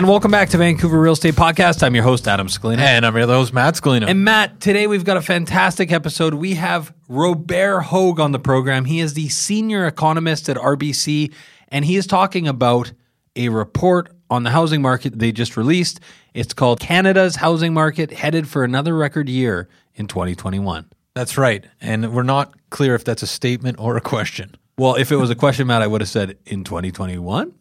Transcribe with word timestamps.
And 0.00 0.08
welcome 0.08 0.30
back 0.30 0.48
to 0.48 0.56
Vancouver 0.56 0.98
Real 0.98 1.12
Estate 1.12 1.34
Podcast. 1.34 1.82
I'm 1.82 1.94
your 1.94 2.04
host, 2.04 2.26
Adam 2.26 2.46
Scalina. 2.46 2.78
And 2.78 3.04
I'm 3.04 3.14
your 3.14 3.26
host, 3.26 3.52
Matt 3.52 3.74
Scalina. 3.74 4.08
And 4.08 4.24
Matt, 4.24 4.58
today 4.58 4.86
we've 4.86 5.04
got 5.04 5.18
a 5.18 5.20
fantastic 5.20 5.92
episode. 5.92 6.32
We 6.32 6.54
have 6.54 6.94
Robert 7.06 7.82
Hogue 7.82 8.18
on 8.18 8.32
the 8.32 8.38
program. 8.38 8.86
He 8.86 9.00
is 9.00 9.12
the 9.12 9.28
senior 9.28 9.86
economist 9.86 10.48
at 10.48 10.56
RBC, 10.56 11.34
and 11.68 11.84
he 11.84 11.96
is 11.96 12.06
talking 12.06 12.48
about 12.48 12.94
a 13.36 13.50
report 13.50 14.10
on 14.30 14.42
the 14.42 14.48
housing 14.48 14.80
market 14.80 15.18
they 15.18 15.32
just 15.32 15.58
released. 15.58 16.00
It's 16.32 16.54
called 16.54 16.80
Canada's 16.80 17.36
Housing 17.36 17.74
Market 17.74 18.10
Headed 18.10 18.48
for 18.48 18.64
Another 18.64 18.96
Record 18.96 19.28
Year 19.28 19.68
in 19.96 20.06
2021. 20.06 20.88
That's 21.12 21.36
right. 21.36 21.66
And 21.78 22.14
we're 22.14 22.22
not 22.22 22.54
clear 22.70 22.94
if 22.94 23.04
that's 23.04 23.22
a 23.22 23.26
statement 23.26 23.78
or 23.78 23.98
a 23.98 24.00
question. 24.00 24.54
Well, 24.78 24.94
if 24.94 25.12
it 25.12 25.16
was 25.16 25.28
a 25.28 25.34
question, 25.34 25.66
Matt, 25.66 25.82
I 25.82 25.86
would 25.86 26.00
have 26.00 26.08
said 26.08 26.38
in 26.46 26.64
2021. 26.64 27.52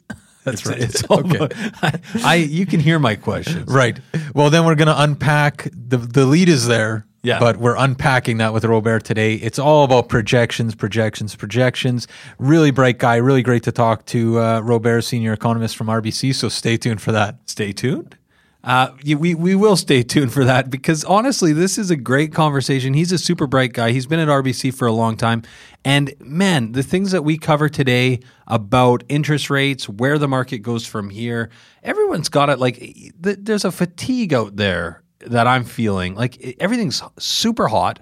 That's 0.51 0.65
It's- 0.65 0.67
right. 0.67 0.89
It's 0.89 1.03
all 1.09 1.19
Okay. 1.19 1.47
I, 1.81 1.99
I 2.23 2.35
you 2.35 2.65
can 2.65 2.79
hear 2.79 2.99
my 2.99 3.15
questions. 3.15 3.69
Right. 3.71 3.99
Well, 4.33 4.49
then 4.49 4.65
we're 4.65 4.75
going 4.75 4.87
to 4.87 5.01
unpack 5.01 5.67
the 5.73 5.97
the 5.97 6.25
lead 6.25 6.49
is 6.49 6.67
there. 6.67 7.05
Yeah. 7.21 7.37
But 7.39 7.57
we're 7.57 7.75
unpacking 7.75 8.37
that 8.37 8.53
with 8.53 8.63
Robert 8.63 9.03
today. 9.03 9.33
It's 9.35 9.59
all 9.59 9.83
about 9.83 10.07
projections, 10.07 10.73
projections, 10.73 11.35
projections. 11.35 12.07
Really 12.37 12.71
bright 12.71 12.97
guy. 12.97 13.17
Really 13.17 13.41
great 13.43 13.63
to 13.63 13.73
talk 13.73 14.05
to. 14.05 14.39
Uh, 14.39 14.61
Robert, 14.61 15.01
senior 15.01 15.33
economist 15.33 15.75
from 15.75 15.87
RBC. 15.87 16.33
So 16.33 16.47
stay 16.47 16.77
tuned 16.77 17.01
for 17.01 17.11
that. 17.11 17.35
Stay 17.45 17.73
tuned. 17.73 18.15
Uh, 18.61 18.89
we 19.17 19.33
we 19.35 19.55
will 19.55 19.77
stay 19.77 20.03
tuned 20.03 20.33
for 20.33 20.43
that 20.43 20.69
because 20.69 21.05
honestly, 21.05 21.53
this 21.53 21.77
is 21.77 21.89
a 21.89 21.95
great 21.95 22.33
conversation. 22.33 22.93
He's 22.93 23.11
a 23.13 23.17
super 23.17 23.47
bright 23.47 23.71
guy. 23.71 23.91
He's 23.91 24.05
been 24.05 24.19
at 24.19 24.27
RBC 24.27 24.73
for 24.73 24.85
a 24.85 24.91
long 24.91 25.15
time, 25.15 25.43
and 25.85 26.13
man, 26.19 26.73
the 26.73 26.83
things 26.83 27.11
that 27.11 27.23
we 27.23 27.37
cover 27.37 27.69
today 27.69 28.19
about 28.47 29.03
interest 29.07 29.49
rates, 29.49 29.87
where 29.87 30.17
the 30.17 30.27
market 30.27 30.57
goes 30.57 30.85
from 30.85 31.09
here, 31.09 31.49
everyone's 31.83 32.27
got 32.27 32.49
it. 32.49 32.59
Like 32.59 32.77
th- 32.77 33.37
there's 33.39 33.63
a 33.63 33.71
fatigue 33.71 34.33
out 34.33 34.57
there 34.57 35.03
that 35.21 35.47
I'm 35.47 35.63
feeling. 35.63 36.15
Like 36.15 36.57
everything's 36.59 37.01
super 37.17 37.69
hot. 37.69 38.01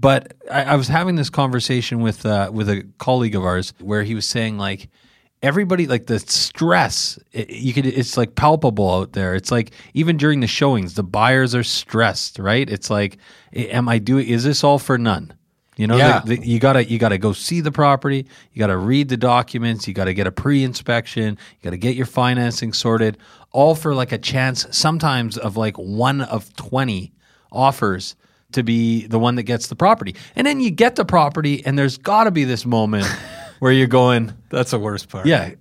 But 0.00 0.34
I, 0.48 0.62
I 0.62 0.74
was 0.76 0.86
having 0.86 1.16
this 1.16 1.28
conversation 1.28 2.00
with 2.00 2.24
uh, 2.24 2.50
with 2.52 2.68
a 2.68 2.86
colleague 2.98 3.34
of 3.34 3.44
ours 3.44 3.74
where 3.80 4.04
he 4.04 4.14
was 4.14 4.26
saying 4.26 4.58
like 4.58 4.88
everybody 5.42 5.86
like 5.86 6.06
the 6.06 6.18
stress 6.18 7.18
it, 7.32 7.50
you 7.50 7.72
could 7.72 7.86
it's 7.86 8.16
like 8.16 8.34
palpable 8.34 8.92
out 8.92 9.12
there. 9.12 9.34
It's 9.34 9.50
like 9.50 9.70
even 9.94 10.16
during 10.16 10.40
the 10.40 10.46
showings 10.46 10.94
the 10.94 11.02
buyers 11.04 11.54
are 11.54 11.62
stressed 11.62 12.38
right? 12.38 12.68
It's 12.68 12.90
like 12.90 13.18
am 13.54 13.88
i 13.88 13.98
doing 13.98 14.26
is 14.28 14.44
this 14.44 14.64
all 14.64 14.78
for 14.78 14.98
none? 14.98 15.32
You 15.76 15.86
know 15.86 15.96
Yeah. 15.96 16.20
the- 16.24 16.36
the- 16.36 16.46
you 16.46 16.58
gotta 16.58 16.84
you 16.84 16.98
gotta 16.98 17.18
go 17.18 17.32
see 17.32 17.60
the 17.60 17.70
property 17.70 18.26
you 18.52 18.58
gotta 18.58 18.76
read 18.76 19.08
the 19.08 19.16
documents 19.16 19.86
you 19.86 19.94
gotta 19.94 20.12
get 20.12 20.26
a 20.26 20.32
pre-inspection 20.32 21.38
you 21.60 21.64
gotta 21.64 21.76
get 21.76 21.94
your 21.94 22.06
financing 22.06 22.72
sorted 22.72 23.16
all 23.52 23.74
for 23.76 23.94
like 23.94 24.10
a 24.12 24.18
chance 24.18 24.66
sometimes 24.72 25.38
of 25.38 25.56
like 25.56 25.76
one 25.76 26.20
of 26.20 26.52
20 26.56 27.12
offers 27.52 28.16
to 28.52 28.62
be 28.62 29.06
the 29.06 29.18
one 29.18 29.34
that 29.36 29.42
gets 29.44 29.68
the 29.68 29.76
property. 29.76 30.14
And 30.34 30.46
then 30.46 30.58
you 30.60 30.70
get 30.70 30.96
the 30.96 31.04
property 31.04 31.64
and 31.64 31.78
there's 31.78 31.96
gotta 31.98 32.30
be 32.30 32.44
this 32.44 32.64
moment 32.66 33.06
where 33.58 33.72
you're 33.72 33.86
going 33.86 34.32
That's 34.50 34.70
the 34.72 34.78
worst 34.78 35.08
part. 35.08 35.26
yeah, 35.26 35.52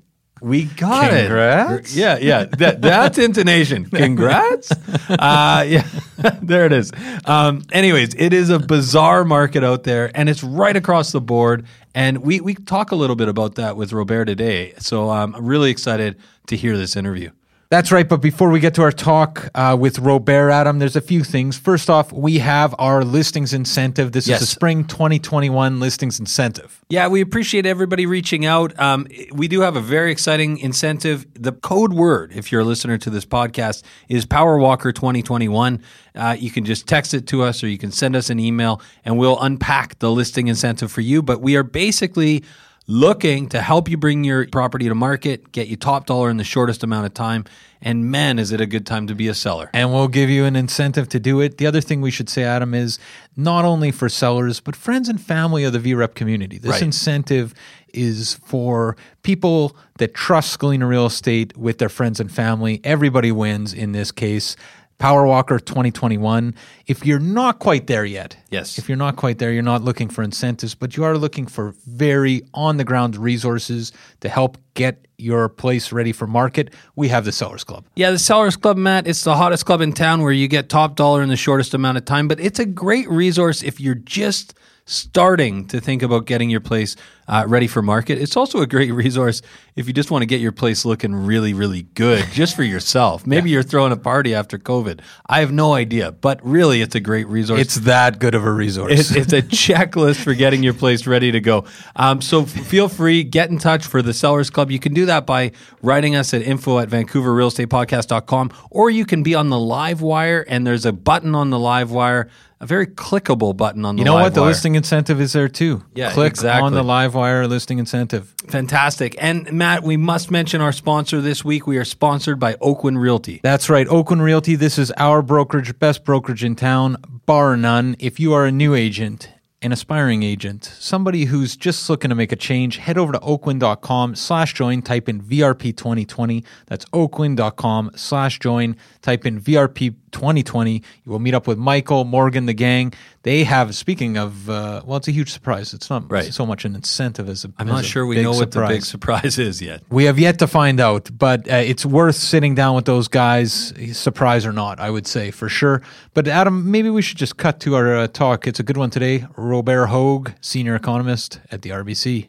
we 0.42 0.66
got 0.66 1.10
Congrats. 1.10 1.96
it. 1.96 2.00
Yeah, 2.00 2.18
yeah. 2.20 2.46
That, 2.46 2.82
that's 2.82 3.18
intonation. 3.18 3.86
Congrats. 3.90 4.72
Uh, 5.10 5.66
yeah, 5.68 5.88
there 6.42 6.66
it 6.68 6.74
is. 6.74 6.92
Um, 7.26 7.64
anyways, 7.72 8.14
it 8.16 8.34
is 8.34 8.50
a 8.52 8.60
bizarre 8.60 9.26
market 9.26 9.64
out 9.64 9.84
there, 9.84 10.12
and 10.14 10.30
it's 10.30 10.44
right 10.44 10.76
across 10.76 11.12
the 11.12 11.22
board. 11.22 11.66
And 11.96 12.20
we 12.20 12.40
we 12.42 12.54
talk 12.54 12.92
a 12.92 12.96
little 12.96 13.16
bit 13.16 13.30
about 13.30 13.56
that 13.56 13.76
with 13.78 13.92
Robert 13.94 14.26
today. 14.26 14.74
So 14.78 15.10
um, 15.10 15.34
I'm 15.36 15.46
really 15.46 15.72
excited 15.72 16.18
to 16.48 16.56
hear 16.56 16.78
this 16.78 16.96
interview. 16.96 17.32
That's 17.70 17.92
right. 17.92 18.08
But 18.08 18.22
before 18.22 18.50
we 18.50 18.62
get 18.62 18.76
to 18.76 18.82
our 18.84 18.94
talk 18.94 19.50
uh, 19.54 19.76
with 19.78 20.00
Robert 20.00 20.52
Adam, 20.52 20.80
there's 20.80 20.96
a 20.96 21.02
few 21.02 21.22
things. 21.22 21.58
First 21.58 21.90
off, 21.90 22.14
we 22.14 22.38
have 22.40 22.74
our 22.80 23.04
listings 23.04 23.54
incentive. 23.54 24.14
This 24.14 24.26
Yes. 24.26 24.42
is 24.42 24.48
the 24.48 24.56
spring 24.56 24.86
2021 24.86 25.78
listings 25.82 26.18
incentive. 26.18 26.82
Yeah, 26.90 27.10
we 27.10 27.20
appreciate 27.20 27.66
everybody 27.66 28.06
reaching 28.06 28.46
out. 28.46 28.78
Um, 28.80 29.06
we 29.34 29.50
do 29.50 29.60
have 29.62 29.76
a 29.76 29.82
very 29.82 30.14
exciting 30.14 30.60
incentive. 30.60 31.26
The 31.34 31.52
code 31.52 31.92
word, 31.92 32.32
if 32.34 32.54
you're 32.54 32.62
a 32.62 32.66
listener 32.66 32.98
to 33.00 33.10
this 33.10 33.26
podcast, 33.26 33.84
is 34.08 34.26
PowerWalker 34.26 34.96
2021. 34.96 35.82
Uh, 36.16 36.38
you 36.40 36.52
can 36.52 36.64
just 36.64 36.88
text 36.88 37.14
it 37.14 37.28
to 37.28 37.44
us 37.44 37.62
or 37.66 37.68
you 37.68 37.78
can 37.78 37.92
send 37.92 38.16
us 38.16 38.30
an 38.30 38.40
email 38.40 38.82
and 39.04 39.18
we'll 39.18 39.40
unpack 39.42 40.00
the 40.00 40.10
listing 40.10 40.48
incentive 40.48 40.90
for 40.90 41.02
you. 41.02 41.22
But 41.22 41.42
we 41.42 41.58
are 41.58 41.64
basically 41.64 42.46
looking 42.88 43.50
to 43.50 43.62
help 43.62 43.90
you 43.90 43.98
bring 43.98 44.24
your 44.24 44.48
property 44.48 44.88
to 44.88 44.96
market, 44.96 45.52
get 45.52 45.68
you 45.68 45.76
top 45.76 46.06
dollar 46.06 46.30
in 46.30 46.38
the 46.38 46.44
shortest 46.44 46.84
amount 46.84 47.06
of 47.06 47.14
time. 47.14 47.44
And 47.82 48.10
man, 48.10 48.40
is 48.40 48.52
it 48.52 48.62
a 48.62 48.66
good 48.66 48.86
time 48.86 49.08
to 49.08 49.14
be 49.16 49.28
a 49.28 49.34
seller. 49.34 49.70
And 49.74 49.92
we'll 49.94 50.08
give 50.08 50.30
you 50.30 50.46
an 50.46 50.56
incentive 50.56 51.10
to 51.10 51.20
do 51.20 51.42
it. 51.42 51.58
The 51.58 51.68
other 51.68 51.82
thing 51.82 52.02
we 52.02 52.10
should 52.12 52.30
say, 52.30 52.44
Adam, 52.44 52.74
is 52.74 52.98
not 53.36 53.66
only 53.66 53.92
for 53.92 54.10
sellers, 54.10 54.60
but 54.62 54.76
friends 54.76 55.10
and 55.10 55.22
family 55.22 55.64
of 55.66 55.74
the 55.74 55.80
VREP 55.80 56.16
community. 56.16 56.58
This 56.58 56.72
Right. 56.72 56.82
incentive 56.82 57.54
is 57.94 58.36
for 58.46 58.96
people 59.22 59.76
that 59.98 60.14
trust 60.14 60.58
Scalina 60.58 60.88
Real 60.88 61.06
Estate 61.06 61.58
with 61.58 61.78
their 61.78 61.90
friends 61.90 62.20
and 62.20 62.32
family. 62.32 62.80
Everybody 62.84 63.32
wins 63.32 63.74
in 63.74 63.92
this 63.92 64.12
case. 64.12 64.56
Power 65.00 65.28
Walker 65.28 65.60
2021. 65.60 66.56
If 66.88 67.06
you're 67.06 67.20
not 67.20 67.60
quite 67.60 67.88
there 67.88 68.06
yet, 68.06 68.36
Yes. 68.50 68.78
If 68.80 68.88
you're 68.90 68.98
not 68.98 69.16
quite 69.16 69.38
there, 69.38 69.52
you're 69.52 69.62
not 69.62 69.84
looking 69.84 70.10
for 70.10 70.24
incentives, 70.24 70.74
but 70.74 70.96
you 70.98 71.04
are 71.04 71.18
looking 71.18 71.46
for 71.46 71.76
very 71.86 72.44
on 72.54 72.78
the 72.78 72.84
ground 72.84 73.16
resources 73.18 73.92
to 74.22 74.30
help 74.30 74.58
get 74.74 75.06
your 75.18 75.50
place 75.50 75.92
ready 75.92 76.12
for 76.14 76.26
market. 76.28 76.74
We 76.96 77.10
have 77.10 77.26
the 77.26 77.32
Sellers 77.32 77.64
Club. 77.64 77.86
Yeah, 77.96 78.12
the 78.12 78.20
Sellers 78.20 78.56
Club, 78.56 78.78
Matt, 78.78 79.08
it's 79.08 79.24
the 79.24 79.36
hottest 79.36 79.66
club 79.66 79.82
in 79.82 79.94
town 79.94 80.22
where 80.22 80.32
you 80.32 80.48
get 80.48 80.70
top 80.70 80.96
dollar 80.96 81.22
in 81.22 81.30
the 81.30 81.36
shortest 81.36 81.74
amount 81.74 81.98
of 81.98 82.06
time, 82.06 82.28
but 82.28 82.40
it's 82.40 82.60
a 82.60 82.66
great 82.66 83.10
resource 83.10 83.64
if 83.64 83.80
you're 83.80 83.96
just 83.96 84.54
starting 84.88 85.68
to 85.68 85.80
think 85.80 86.02
about 86.02 86.26
getting 86.26 86.50
your 86.50 86.62
place 86.62 86.96
uh, 87.28 87.44
ready 87.46 87.68
for 87.68 87.82
market. 87.82 88.18
It's 88.18 88.38
also 88.38 88.62
a 88.62 88.68
great 88.68 88.92
resource 88.94 89.42
if 89.76 89.86
you 89.86 89.94
just 89.94 90.10
want 90.10 90.22
to 90.22 90.26
get 90.26 90.40
your 90.40 90.54
place 90.54 90.86
looking 90.86 91.14
really, 91.14 91.54
really 91.54 91.84
good 91.84 92.26
just 92.32 92.56
for 92.56 92.64
yourself. 92.64 93.28
Maybe 93.28 93.50
you're 93.50 93.64
throwing 93.64 93.92
a 93.92 93.98
party 93.98 94.34
after 94.34 94.58
COVID. 94.58 95.02
I 95.28 95.42
have 95.42 95.52
no 95.52 95.74
idea, 95.74 96.14
but 96.14 96.40
really, 96.44 96.82
it's 96.82 96.96
a 96.96 97.00
great 97.00 97.28
resource. 97.28 97.60
It's 97.60 97.76
that 97.82 98.20
good 98.20 98.34
of 98.34 98.46
a 98.46 98.52
resource. 98.52 98.94
It's, 98.94 99.12
it's 99.12 99.34
a 99.34 99.42
checklist 99.42 100.24
for 100.24 100.34
getting 100.34 100.64
your 100.64 100.74
place 100.74 101.06
ready 101.06 101.32
to 101.32 101.42
go. 101.42 101.66
Um, 101.96 102.22
so 102.22 102.46
feel 102.46 102.88
free, 102.88 103.24
get 103.24 103.50
in 103.50 103.58
touch 103.58 103.86
for 103.86 104.02
the 104.02 104.14
Sellers 104.14 104.50
Club. 104.50 104.72
You 104.72 104.80
can 104.80 104.94
do 104.94 105.06
that 105.08 105.26
by 105.26 105.52
writing 105.82 106.16
us 106.16 106.34
at 106.34 106.42
info 106.42 106.80
at 106.80 106.90
vancouverrealestatepodcast.com, 106.90 108.52
or 108.72 108.90
you 108.90 109.06
can 109.06 109.22
be 109.22 109.36
on 109.36 109.50
the 109.50 109.60
live 109.60 110.02
wire, 110.02 110.46
and 110.48 110.66
there's 110.66 110.86
a 110.86 110.94
button 110.94 111.36
on 111.36 111.50
the 111.50 111.60
live 111.60 111.92
wire, 111.92 112.30
a 112.60 112.66
very 112.66 112.88
clickable 112.88 113.56
button 113.56 113.86
on 113.86 113.96
the 113.96 114.00
You 114.02 114.06
know 114.06 114.16
what? 114.16 114.34
The 114.34 114.42
wire. 114.42 114.50
listing 114.50 114.76
incentive 114.76 115.22
is 115.22 115.34
there 115.34 115.48
too. 115.48 115.84
Yeah, 115.94 116.12
Click 116.12 116.32
exactly. 116.32 116.66
on 116.66 116.74
the 116.74 116.84
live 116.84 117.14
wire 117.14 117.46
listing 117.48 117.78
incentive. 117.80 118.34
Fantastic. 118.48 119.16
And 119.20 119.52
Matt, 119.54 119.84
we 119.84 119.96
must 119.98 120.32
mention 120.32 120.60
our 120.62 120.72
sponsor 120.72 121.22
this 121.22 121.46
week. 121.46 121.68
We 121.68 121.78
are 121.78 121.86
sponsored 121.86 122.40
by 122.40 122.56
Oakwyn 122.56 122.98
Realty. 122.98 123.40
That's 123.44 123.70
right. 123.70 123.86
Oakwyn 123.88 124.22
Realty. 124.22 124.56
This 124.56 124.78
is 124.80 124.92
our 124.98 125.22
brokerage, 125.22 125.78
best 125.78 126.04
brokerage 126.04 126.44
in 126.44 126.56
town, 126.56 126.98
bar 127.26 127.56
none. 127.58 127.96
If 128.00 128.20
you 128.20 128.34
are 128.34 128.46
a 128.46 128.52
new 128.52 128.74
agent, 128.74 129.30
an 129.62 129.72
aspiring 129.72 130.22
agent, 130.24 130.64
somebody 130.80 131.26
who's 131.26 131.56
just 131.58 131.90
looking 131.90 132.10
to 132.10 132.16
make 132.16 132.32
a 132.32 132.36
change, 132.36 132.78
head 132.78 132.98
over 132.98 133.12
to 133.12 133.20
oakwyn.com 133.20 134.16
slash 134.16 134.54
join, 134.54 134.82
type 134.84 135.10
in 135.10 135.22
VRP 135.22 135.76
2020. 135.76 136.44
That's 136.68 136.86
oakwyn.com 136.86 137.92
slash 137.96 138.40
join, 138.40 138.78
type 139.08 139.26
in 139.26 139.40
VRP 139.40 139.96
2020. 140.12 140.74
You 141.06 141.12
will 141.12 141.20
meet 141.20 141.34
up 141.34 141.48
with 141.48 141.58
Michael, 141.58 142.04
Morgan, 142.04 142.46
the 142.46 142.54
gang. 142.54 142.92
They 143.24 143.46
have, 143.46 143.74
speaking 143.74 144.18
of, 144.18 144.50
uh, 144.50 144.82
well, 144.86 144.98
it's 144.98 145.08
a 145.08 145.12
huge 145.12 145.32
surprise. 145.32 145.74
It's 145.74 145.90
not 145.90 146.12
Right. 146.12 146.34
so 146.34 146.46
much 146.46 146.66
an 146.66 146.76
incentive 146.76 147.30
as 147.30 147.46
a 147.46 147.50
I'm 147.58 147.68
as 147.70 147.74
not 147.74 147.84
a 147.86 147.88
sure 147.88 148.06
we 148.06 148.22
know 148.22 148.32
what 148.32 148.52
the 148.52 148.68
big 148.68 148.84
surprise. 148.84 149.24
surprise 149.24 149.40
is 149.40 149.62
yet. 149.62 149.82
We 149.90 150.04
have 150.10 150.20
yet 150.20 150.40
to 150.40 150.48
find 150.48 150.80
out, 150.82 151.10
but 151.18 151.50
uh, 151.50 151.56
it's 151.72 151.86
worth 151.86 152.18
sitting 152.18 152.54
down 152.54 152.76
with 152.76 152.84
those 152.86 153.08
guys, 153.08 153.74
surprise 153.94 154.46
or 154.46 154.52
not, 154.52 154.80
I 154.82 154.90
would 154.90 155.08
say 155.08 155.32
for 155.32 155.48
sure. 155.48 155.82
But 156.14 156.28
Adam, 156.28 156.70
maybe 156.70 156.90
we 156.90 157.02
should 157.02 157.18
just 157.18 157.38
cut 157.38 157.62
to 157.62 157.76
our 157.76 157.96
uh, 157.96 158.08
talk. 158.08 158.46
It's 158.46 158.60
a 158.60 158.64
good 158.64 158.78
one 158.78 158.90
today. 158.90 159.26
Robert 159.38 159.88
Hogue, 159.88 160.32
senior 160.42 160.76
economist 160.76 161.40
at 161.50 161.62
the 161.62 161.70
RBC. 161.70 162.28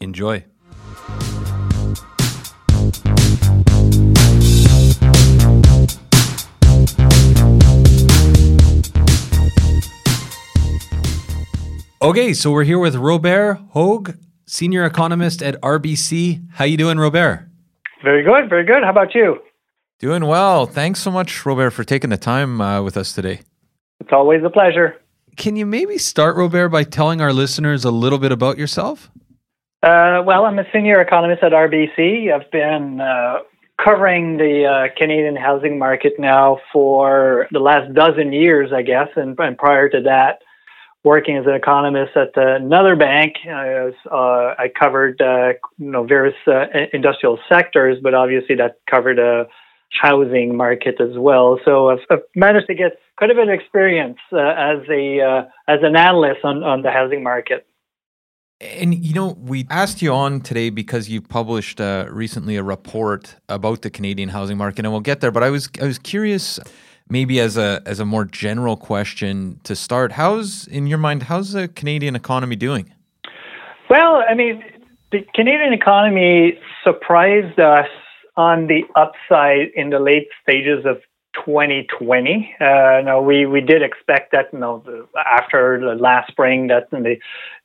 Enjoy. 0.00 0.44
Okay, 12.02 12.32
so 12.32 12.50
we're 12.50 12.64
here 12.64 12.78
with 12.78 12.96
Robert 12.96 13.60
Hogue, 13.72 14.16
senior 14.46 14.86
economist 14.86 15.42
at 15.42 15.60
RBC. 15.60 16.46
How 16.52 16.64
you 16.64 16.78
doing, 16.78 16.96
Robert? 16.96 17.46
Very 18.02 18.22
good, 18.22 18.48
very 18.48 18.64
good. 18.64 18.82
How 18.82 18.88
about 18.88 19.14
you? 19.14 19.36
Doing 19.98 20.24
well. 20.24 20.64
Thanks 20.64 21.00
so 21.00 21.10
much, 21.10 21.44
Robert, 21.44 21.72
for 21.72 21.84
taking 21.84 22.08
the 22.08 22.16
time 22.16 22.58
uh, 22.58 22.80
with 22.80 22.96
us 22.96 23.12
today. 23.12 23.40
It's 24.00 24.12
always 24.12 24.42
a 24.42 24.48
pleasure. 24.48 24.96
Can 25.36 25.56
you 25.56 25.66
maybe 25.66 25.98
start, 25.98 26.36
Robert, 26.36 26.70
by 26.70 26.84
telling 26.84 27.20
our 27.20 27.34
listeners 27.34 27.84
a 27.84 27.90
little 27.90 28.18
bit 28.18 28.32
about 28.32 28.56
yourself? 28.56 29.10
Uh, 29.82 30.22
well, 30.24 30.46
I'm 30.46 30.58
a 30.58 30.64
senior 30.72 31.02
economist 31.02 31.42
at 31.42 31.52
RBC. 31.52 32.32
I've 32.32 32.50
been 32.50 33.02
uh, 33.02 33.40
covering 33.78 34.38
the 34.38 34.64
uh, 34.64 34.98
Canadian 34.98 35.36
housing 35.36 35.78
market 35.78 36.14
now 36.18 36.60
for 36.72 37.46
the 37.50 37.60
last 37.60 37.92
dozen 37.92 38.32
years, 38.32 38.72
I 38.74 38.80
guess, 38.80 39.08
and, 39.16 39.38
and 39.38 39.58
prior 39.58 39.90
to 39.90 40.00
that, 40.00 40.38
working 41.04 41.36
as 41.36 41.46
an 41.46 41.54
economist 41.54 42.16
at 42.16 42.30
another 42.36 42.96
bank. 42.96 43.34
I, 43.46 43.84
was, 43.84 43.94
uh, 44.10 44.62
I 44.62 44.70
covered 44.78 45.20
uh, 45.20 45.54
you 45.78 45.90
know 45.90 46.04
various 46.04 46.36
uh, 46.46 46.66
industrial 46.92 47.38
sectors, 47.48 47.98
but 48.02 48.14
obviously 48.14 48.56
that 48.56 48.78
covered 48.88 49.18
a 49.18 49.46
housing 49.90 50.56
market 50.56 51.00
as 51.00 51.16
well. 51.16 51.58
So 51.64 51.90
I've, 51.90 51.98
I've 52.10 52.22
managed 52.34 52.68
to 52.68 52.74
get 52.74 52.98
quite 53.16 53.30
a 53.30 53.34
bit 53.34 53.48
of 53.48 53.54
experience 53.54 54.18
uh, 54.32 54.38
as 54.38 54.78
a 54.88 55.20
uh, 55.20 55.42
as 55.68 55.80
an 55.82 55.96
analyst 55.96 56.40
on, 56.44 56.62
on 56.62 56.82
the 56.82 56.90
housing 56.90 57.22
market. 57.22 57.66
And 58.60 58.94
you 58.94 59.14
know, 59.14 59.38
we 59.40 59.66
asked 59.70 60.02
you 60.02 60.12
on 60.12 60.42
today 60.42 60.68
because 60.68 61.08
you 61.08 61.22
published 61.22 61.80
uh, 61.80 62.06
recently 62.10 62.56
a 62.56 62.62
report 62.62 63.36
about 63.48 63.80
the 63.80 63.90
Canadian 63.90 64.28
housing 64.28 64.58
market, 64.58 64.84
and 64.84 64.92
we'll 64.92 65.00
get 65.00 65.20
there. 65.20 65.30
But 65.30 65.42
I 65.42 65.50
was 65.50 65.70
I 65.80 65.86
was 65.86 65.98
curious, 65.98 66.60
maybe 67.10 67.40
as 67.40 67.56
a 67.56 67.82
as 67.84 68.00
a 68.00 68.04
more 68.04 68.24
general 68.24 68.76
question 68.76 69.60
to 69.64 69.76
start, 69.76 70.12
how's 70.12 70.66
in 70.68 70.86
your 70.86 70.98
mind, 70.98 71.24
how's 71.24 71.52
the 71.52 71.68
Canadian 71.68 72.16
economy 72.16 72.56
doing? 72.56 72.92
Well, 73.88 74.22
I 74.28 74.34
mean, 74.34 74.62
the 75.10 75.26
Canadian 75.34 75.72
economy 75.72 76.58
surprised 76.84 77.58
us 77.58 77.88
on 78.36 78.68
the 78.68 78.82
upside 78.94 79.68
in 79.74 79.90
the 79.90 79.98
late 79.98 80.28
stages 80.42 80.86
of 80.86 80.98
2020. 81.44 82.54
Uh, 82.60 83.00
no, 83.04 83.22
we, 83.22 83.46
we 83.46 83.60
did 83.60 83.82
expect 83.82 84.32
that. 84.32 84.46
You 84.52 84.60
know, 84.60 85.06
after 85.26 85.80
the 85.80 86.00
last 86.00 86.30
spring, 86.30 86.68
that 86.68 86.90
the 86.90 87.16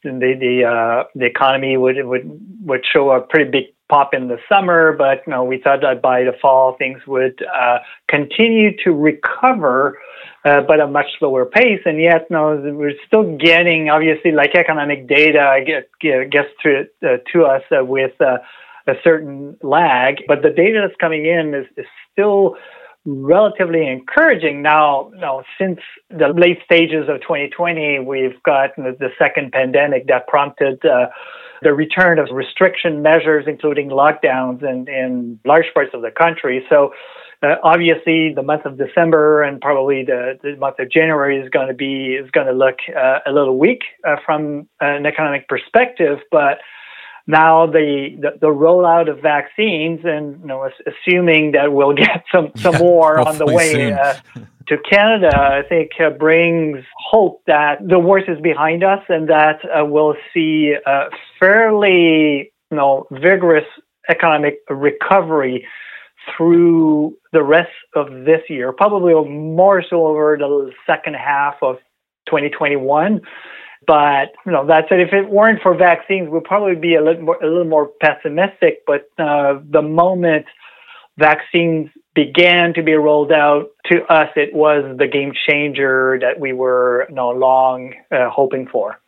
the 0.04 0.10
the, 0.12 0.64
uh, 0.66 1.04
the 1.16 1.26
economy 1.26 1.78
would 1.78 2.04
would 2.04 2.40
would 2.66 2.86
show 2.92 3.12
a 3.12 3.22
pretty 3.22 3.50
big 3.50 3.75
pop 3.90 4.14
in 4.14 4.28
the 4.28 4.38
summer, 4.50 4.94
but 4.94 5.22
you 5.28 5.32
know, 5.32 5.44
we 5.44 5.60
thought 5.62 5.82
that 5.82 6.02
by 6.02 6.24
the 6.24 6.34
fall 6.42 6.76
things 6.78 7.00
would 7.08 7.44
uh, 7.44 7.80
continue 8.10 8.76
to 8.84 8.92
recover. 8.92 10.00
Uh, 10.44 10.62
but 10.62 10.80
a 10.80 10.86
much 10.86 11.08
slower 11.18 11.44
pace, 11.44 11.82
and 11.86 12.00
yet, 12.00 12.30
no, 12.30 12.56
we're 12.76 12.94
still 13.08 13.36
getting 13.38 13.90
obviously 13.90 14.32
like 14.32 14.54
economic 14.54 15.08
data 15.08 15.64
get, 15.66 15.90
get, 16.00 16.30
gets 16.30 16.50
to 16.62 16.88
uh, 17.04 17.18
to 17.34 17.46
us 17.46 17.64
uh, 17.72 17.84
with 17.84 18.12
uh, 18.22 18.38
a 18.88 18.94
certain 19.04 19.58
lag, 19.64 20.18
but 20.28 20.44
the 20.44 20.52
data 20.52 20.86
that's 20.86 21.00
coming 21.00 21.26
in 21.26 21.56
is, 21.56 21.66
is 21.78 21.86
still 22.12 22.56
relatively 23.06 23.88
encouraging. 23.88 24.62
Now, 24.62 25.12
now, 25.16 25.44
since 25.60 25.80
the 26.10 26.30
late 26.30 26.60
stages 26.66 27.08
of 27.08 27.22
2020, 27.22 28.00
we've 28.00 28.42
got 28.44 28.76
the, 28.76 28.96
the 29.00 29.10
second 29.18 29.52
pandemic 29.52 30.08
that 30.08 30.28
prompted 30.28 30.84
uh, 30.86 31.08
the 31.62 31.74
return 31.74 32.20
of 32.20 32.28
restriction 32.32 33.02
measures, 33.02 33.46
including 33.48 33.90
lockdowns 33.90 34.62
in, 34.64 34.88
in 34.88 35.40
large 35.46 35.66
parts 35.74 35.92
of 35.94 36.02
the 36.02 36.12
country. 36.12 36.66
So, 36.70 36.94
uh, 37.44 37.56
obviously, 37.64 38.34
the 38.34 38.42
month 38.42 38.66
of 38.66 38.78
December 38.78 39.44
and 39.44 39.60
probably 39.62 40.04
the, 40.04 40.40
the 40.42 40.56
month 40.56 40.80
of 40.80 40.90
January 40.90 41.38
is 41.38 41.50
going 41.50 41.68
to 41.68 41.74
be 41.74 42.16
is 42.16 42.30
going 42.32 42.48
to 42.48 42.54
look 42.54 42.78
uh, 42.96 43.20
a 43.26 43.32
little 43.32 43.58
weak 43.58 43.82
uh, 44.08 44.16
from 44.26 44.68
an 44.80 45.06
economic 45.06 45.48
perspective, 45.48 46.20
but 46.32 46.60
now 47.28 47.66
the, 47.66 48.16
the, 48.20 48.38
the 48.40 48.48
rollout 48.48 49.10
of 49.10 49.20
vaccines 49.20 50.02
and 50.04 50.40
you 50.42 50.48
know 50.48 50.70
assuming 50.86 51.52
that 51.54 51.74
we'll 51.74 51.94
get 51.94 52.24
some 52.32 52.52
some 52.56 52.74
Yeah, 52.74 52.80
more 52.80 53.28
on 53.28 53.38
the 53.38 53.46
way 53.46 53.92
uh, 53.92 54.16
to 54.68 54.78
Canada, 54.90 55.32
I 55.38 55.62
think 55.68 55.92
uh, 56.00 56.10
brings 56.10 56.84
hope 56.98 57.42
that 57.48 57.88
the 57.88 58.00
worst 58.00 58.28
is 58.28 58.40
behind 58.42 58.84
us 58.84 59.04
and 59.10 59.30
that 59.30 59.60
uh, 59.66 59.86
we'll 59.86 60.16
see 60.34 60.74
a 60.86 61.04
fairly 61.40 62.52
you 62.72 62.78
know 62.78 63.08
vigorous 63.12 63.66
economic 64.10 64.60
recovery 64.70 65.66
through 66.36 67.16
the 67.34 67.44
rest 67.44 67.72
of 67.96 68.08
this 68.26 68.42
year, 68.50 68.72
probably 68.72 69.14
more 69.30 69.84
so 69.88 70.08
over 70.08 70.38
the 70.38 70.72
second 70.88 71.16
half 71.16 71.56
of 71.62 71.76
2021. 72.28 73.22
But 73.86 74.34
you 74.46 74.52
know, 74.52 74.66
that 74.68 74.86
said, 74.90 75.00
if 75.00 75.14
it 75.14 75.30
weren't 75.30 75.62
for 75.62 75.76
vaccines, 75.76 76.30
we'd 76.30 76.44
probably 76.44 76.76
be 76.76 76.96
a 76.96 77.04
little 77.04 77.22
more, 77.22 77.44
a 77.44 77.48
little 77.48 77.66
more 77.66 77.92
pessimistic. 78.02 78.82
But 78.88 79.10
uh, 79.20 79.60
the 79.70 79.84
moment 79.84 80.46
vaccines 81.18 81.90
began 82.16 82.74
to 82.74 82.82
be 82.82 82.94
rolled 82.94 83.32
out 83.32 83.68
to 83.92 84.02
us, 84.06 84.30
it 84.36 84.54
was 84.54 84.98
the 84.98 85.08
game 85.08 85.34
changer 85.48 86.18
that 86.22 86.40
we 86.40 86.54
were 86.54 87.06
you 87.10 87.16
know, 87.16 87.30
long 87.30 87.94
uh, 88.12 88.30
hoping 88.30 88.68
for. 88.68 89.00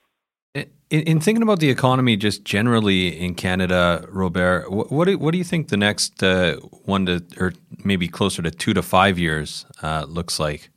In, 0.53 1.01
in, 1.01 1.19
thinking 1.19 1.41
about 1.41 1.59
the 1.59 1.69
economy 1.69 2.15
just 2.15 2.45
generally 2.45 3.19
in 3.19 3.35
Canada, 3.35 4.05
Robert, 4.09 4.71
what 4.71 4.91
what 4.91 5.05
do, 5.05 5.17
what 5.17 5.31
do 5.31 5.37
you 5.37 5.43
think 5.43 5.67
the 5.67 5.77
next 5.77 6.23
uh, 6.23 6.55
one 6.85 7.05
to 7.05 7.23
or 7.37 7.53
maybe 7.83 8.07
closer 8.07 8.41
to 8.41 8.51
two 8.51 8.73
to 8.73 8.81
five 8.81 9.19
years 9.19 9.65
uh, 9.83 10.05
looks 10.07 10.39
like? 10.39 10.69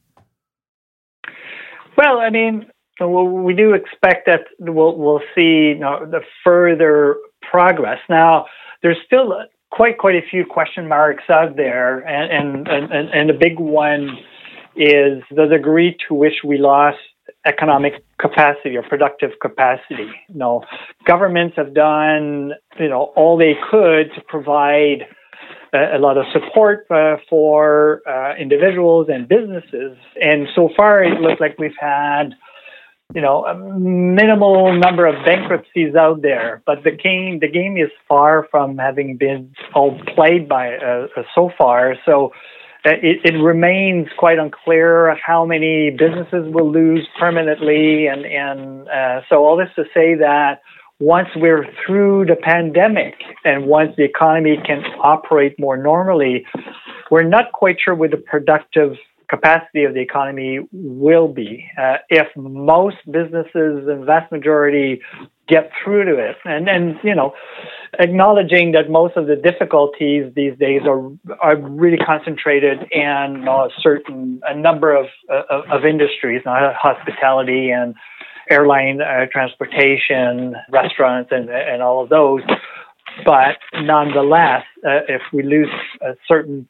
Well, 1.96 2.18
I 2.18 2.30
mean, 2.30 2.66
we 3.00 3.54
do 3.54 3.72
expect 3.72 4.26
that 4.26 4.46
we'll 4.58 4.96
we'll 4.96 5.22
see 5.34 5.74
you 5.74 5.78
know, 5.78 6.04
the 6.04 6.22
further 6.42 7.16
progress. 7.42 8.00
Now, 8.08 8.46
there's 8.82 8.98
still 9.06 9.32
quite 9.70 9.98
quite 9.98 10.16
a 10.16 10.22
few 10.30 10.44
question 10.44 10.88
marks 10.88 11.24
out 11.28 11.56
there, 11.56 11.98
and 12.00 12.68
and 12.68 12.92
and, 12.92 13.08
and 13.10 13.30
the 13.30 13.34
big 13.34 13.58
one 13.58 14.18
is 14.76 15.22
the 15.30 15.46
degree 15.46 15.96
to 16.08 16.14
which 16.14 16.42
we 16.44 16.58
lost 16.58 16.98
economic 17.46 18.04
capacity 18.18 18.76
or 18.76 18.82
productive 18.82 19.30
capacity. 19.40 20.10
You 20.28 20.34
know, 20.34 20.64
governments 21.06 21.56
have 21.56 21.74
done 21.74 22.52
you 22.78 22.88
know 22.88 23.12
all 23.16 23.36
they 23.36 23.54
could 23.70 24.12
to 24.14 24.20
provide 24.28 25.06
a, 25.72 25.96
a 25.96 25.98
lot 25.98 26.18
of 26.18 26.24
support 26.32 26.86
uh, 26.90 27.16
for 27.28 28.02
uh, 28.08 28.36
individuals 28.36 29.08
and 29.08 29.28
businesses, 29.28 29.96
and 30.20 30.48
so 30.54 30.68
far 30.76 31.02
it 31.02 31.20
looks 31.20 31.40
like 31.40 31.58
we've 31.58 31.78
had 31.78 32.34
you 33.14 33.20
know 33.20 33.44
a 33.44 33.54
minimal 33.54 34.72
number 34.78 35.06
of 35.06 35.14
bankruptcies 35.24 35.94
out 35.94 36.22
there, 36.22 36.62
but 36.66 36.84
the 36.84 36.90
game 36.90 37.40
the 37.40 37.48
game 37.48 37.76
is 37.76 37.90
far 38.08 38.46
from 38.50 38.78
having 38.78 39.16
been 39.16 39.52
all 39.74 39.98
played 40.14 40.48
by 40.48 40.76
uh, 40.76 41.06
so 41.34 41.50
far. 41.56 41.96
So 42.04 42.32
uh, 42.86 42.92
it, 43.02 43.20
it, 43.24 43.38
remains 43.38 44.08
quite 44.16 44.38
unclear 44.38 45.14
how 45.16 45.44
many 45.44 45.90
businesses 45.90 46.46
will 46.54 46.70
lose 46.70 47.06
permanently, 47.18 48.06
and 48.06 48.24
and 48.24 48.88
uh, 48.88 49.20
so 49.28 49.44
all 49.44 49.56
this 49.56 49.68
to 49.76 49.84
say 49.92 50.14
that 50.14 50.60
once 51.00 51.28
we're 51.34 51.66
through 51.84 52.26
the 52.26 52.36
pandemic 52.36 53.14
and 53.44 53.66
once 53.66 53.92
the 53.96 54.04
economy 54.04 54.58
can 54.66 54.84
operate 55.02 55.58
more 55.58 55.76
normally, 55.76 56.44
we're 57.10 57.22
not 57.22 57.52
quite 57.52 57.76
sure 57.82 57.94
what 57.94 58.10
the 58.10 58.18
productive 58.18 58.96
capacity 59.30 59.84
of 59.84 59.94
the 59.94 60.00
economy 60.00 60.58
will 60.72 61.28
be. 61.28 61.64
Uh, 61.80 61.98
if 62.08 62.26
most 62.36 62.96
businesses, 63.10 63.86
the 63.86 64.02
vast 64.04 64.30
majority, 64.32 65.00
get 65.48 65.70
through 65.82 66.04
to 66.04 66.18
it, 66.18 66.36
and 66.44 66.68
and 66.68 66.98
you 67.04 67.14
know, 67.14 67.32
acknowledging 67.98 68.72
that 68.72 68.90
most 68.90 69.16
of 69.16 69.26
the 69.26 69.36
difficulties 69.36 70.32
these 70.34 70.56
days 70.58 70.82
are 70.84 71.10
are 71.40 71.56
really 71.56 71.96
concentrated 71.96 72.80
in 72.90 73.46
a 73.48 73.68
certain 73.80 74.40
a 74.46 74.56
number 74.56 74.94
of 74.94 75.06
of, 75.28 75.62
of 75.70 75.84
industries, 75.84 76.42
not 76.44 76.74
hospitality 76.74 77.70
and 77.70 77.94
airline 78.50 79.00
uh, 79.00 79.26
transportation, 79.32 80.56
restaurants, 80.70 81.30
and 81.32 81.48
and 81.50 81.82
all 81.82 82.02
of 82.02 82.08
those. 82.08 82.42
But 83.24 83.58
nonetheless, 83.74 84.64
uh, 84.86 85.00
if 85.08 85.22
we 85.32 85.42
lose 85.42 85.70
a 86.00 86.14
certain 86.26 86.68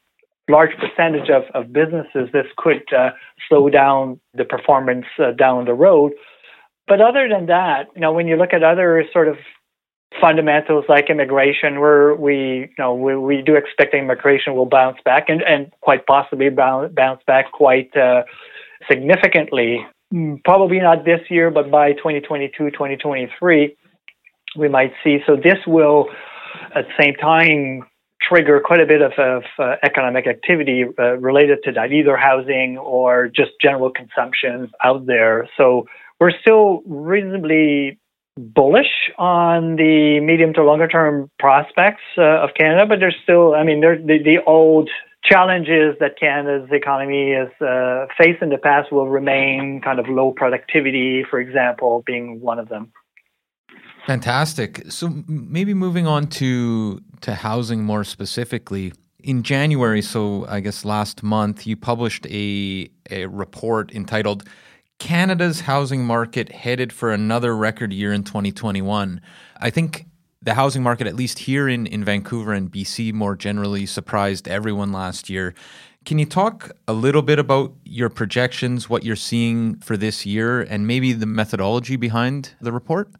large 0.51 0.71
percentage 0.77 1.29
of, 1.29 1.43
of 1.53 1.73
businesses, 1.73 2.29
this 2.31 2.45
could 2.57 2.83
uh, 2.93 3.11
slow 3.47 3.69
down 3.69 4.19
the 4.33 4.45
performance 4.45 5.05
uh, 5.17 5.31
down 5.31 5.65
the 5.65 5.73
road. 5.73 6.11
But 6.87 7.01
other 7.01 7.27
than 7.29 7.45
that, 7.47 7.87
you 7.95 8.01
know, 8.01 8.11
when 8.11 8.27
you 8.27 8.35
look 8.35 8.53
at 8.53 8.63
other 8.63 9.05
sort 9.13 9.27
of 9.27 9.37
fundamentals 10.19 10.85
like 10.89 11.09
immigration, 11.09 11.79
where 11.79 12.15
we, 12.15 12.69
you 12.69 12.75
know, 12.77 12.93
we, 12.93 13.15
we 13.15 13.41
do 13.41 13.55
expect 13.55 13.93
immigration 13.93 14.55
will 14.55 14.65
bounce 14.65 14.97
back 15.05 15.29
and, 15.29 15.41
and 15.41 15.71
quite 15.81 16.05
possibly 16.05 16.49
bounce, 16.49 16.93
bounce 16.93 17.21
back 17.25 17.51
quite 17.51 17.95
uh, 17.95 18.23
significantly. 18.89 19.85
Mm, 20.13 20.43
probably 20.43 20.79
not 20.79 21.05
this 21.05 21.21
year, 21.29 21.49
but 21.49 21.71
by 21.71 21.93
2022, 21.93 22.71
2023, 22.71 23.77
we 24.57 24.67
might 24.67 24.91
see. 25.03 25.19
So 25.25 25.37
this 25.37 25.59
will, 25.65 26.09
at 26.75 26.85
the 26.87 26.93
same 27.03 27.15
time, 27.15 27.83
trigger 28.27 28.61
quite 28.63 28.79
a 28.79 28.85
bit 28.85 29.01
of, 29.01 29.13
of 29.13 29.43
uh, 29.59 29.75
economic 29.83 30.27
activity 30.27 30.85
uh, 30.99 31.17
related 31.17 31.59
to 31.63 31.71
that, 31.73 31.91
either 31.91 32.15
housing 32.15 32.77
or 32.77 33.27
just 33.27 33.51
general 33.61 33.89
consumption 33.89 34.71
out 34.83 35.05
there. 35.05 35.49
So 35.57 35.85
we're 36.19 36.37
still 36.41 36.81
reasonably 36.85 37.99
bullish 38.37 39.11
on 39.17 39.75
the 39.75 40.19
medium 40.21 40.53
to 40.53 40.63
longer 40.63 40.87
term 40.87 41.29
prospects 41.39 42.03
uh, 42.17 42.43
of 42.43 42.51
Canada, 42.57 42.85
but 42.87 42.99
there's 42.99 43.17
still, 43.23 43.53
I 43.55 43.63
mean, 43.63 43.81
the, 43.81 44.19
the 44.23 44.37
old 44.45 44.89
challenges 45.23 45.95
that 45.99 46.17
Canada's 46.19 46.69
economy 46.71 47.33
has 47.33 47.49
uh, 47.61 48.07
faced 48.17 48.41
in 48.41 48.49
the 48.49 48.57
past 48.57 48.91
will 48.91 49.07
remain, 49.07 49.81
kind 49.83 49.99
of 49.99 50.07
low 50.09 50.31
productivity, 50.31 51.23
for 51.29 51.39
example, 51.39 52.03
being 52.05 52.39
one 52.41 52.59
of 52.59 52.69
them. 52.69 52.91
Fantastic. 54.07 54.83
So 54.89 55.23
maybe 55.27 55.73
moving 55.73 56.07
on 56.07 56.27
to 56.27 57.01
to 57.21 57.35
housing 57.35 57.83
more 57.83 58.03
specifically. 58.03 58.93
In 59.19 59.43
January, 59.43 60.01
so 60.01 60.47
I 60.47 60.61
guess 60.61 60.83
last 60.83 61.21
month, 61.21 61.67
you 61.67 61.77
published 61.77 62.25
a 62.27 62.89
a 63.11 63.27
report 63.27 63.91
entitled 63.93 64.47
Canada's 64.97 65.61
housing 65.61 66.03
market 66.03 66.51
headed 66.51 66.91
for 66.91 67.11
another 67.11 67.55
record 67.55 67.93
year 67.93 68.13
in 68.13 68.23
2021. 68.23 69.21
I 69.57 69.69
think 69.69 70.05
the 70.41 70.53
housing 70.55 70.81
market, 70.81 71.07
at 71.07 71.15
least 71.15 71.39
here 71.39 71.67
in, 71.67 71.85
in 71.85 72.03
Vancouver 72.03 72.53
and 72.53 72.71
BC 72.71 73.13
more 73.13 73.35
generally, 73.35 73.85
surprised 73.85 74.47
everyone 74.47 74.91
last 74.91 75.29
year. 75.29 75.53
Can 76.05 76.17
you 76.17 76.25
talk 76.25 76.71
a 76.87 76.93
little 76.93 77.21
bit 77.21 77.37
about 77.37 77.73
your 77.83 78.09
projections, 78.09 78.89
what 78.89 79.03
you're 79.03 79.15
seeing 79.15 79.77
for 79.79 79.97
this 79.97 80.25
year, 80.25 80.61
and 80.61 80.87
maybe 80.87 81.13
the 81.13 81.27
methodology 81.27 81.95
behind 81.95 82.53
the 82.59 82.71
report? 82.71 83.11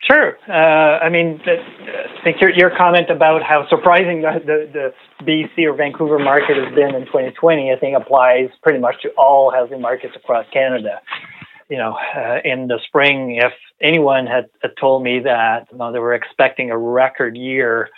Sure. 0.00 0.38
Uh, 0.48 0.98
I 1.04 1.08
mean, 1.08 1.40
I 1.44 2.22
think 2.22 2.40
your, 2.40 2.50
your 2.50 2.70
comment 2.76 3.10
about 3.10 3.42
how 3.42 3.66
surprising 3.68 4.22
the, 4.22 4.40
the, 4.44 4.92
the 5.20 5.24
BC 5.24 5.66
or 5.66 5.74
Vancouver 5.74 6.18
market 6.18 6.56
has 6.56 6.72
been 6.74 6.94
in 6.94 7.04
2020, 7.06 7.72
I 7.72 7.76
think 7.78 7.96
applies 7.96 8.48
pretty 8.62 8.78
much 8.78 9.02
to 9.02 9.10
all 9.18 9.50
housing 9.50 9.80
markets 9.80 10.14
across 10.16 10.46
Canada. 10.52 11.00
You 11.68 11.78
know, 11.78 11.98
uh, 12.16 12.38
in 12.44 12.68
the 12.68 12.78
spring, 12.86 13.36
if 13.42 13.52
anyone 13.82 14.26
had, 14.26 14.48
had 14.62 14.70
told 14.80 15.02
me 15.02 15.20
that 15.20 15.66
you 15.70 15.78
know, 15.78 15.92
they 15.92 15.98
were 15.98 16.14
expecting 16.14 16.70
a 16.70 16.78
record 16.78 17.36
year 17.36 17.90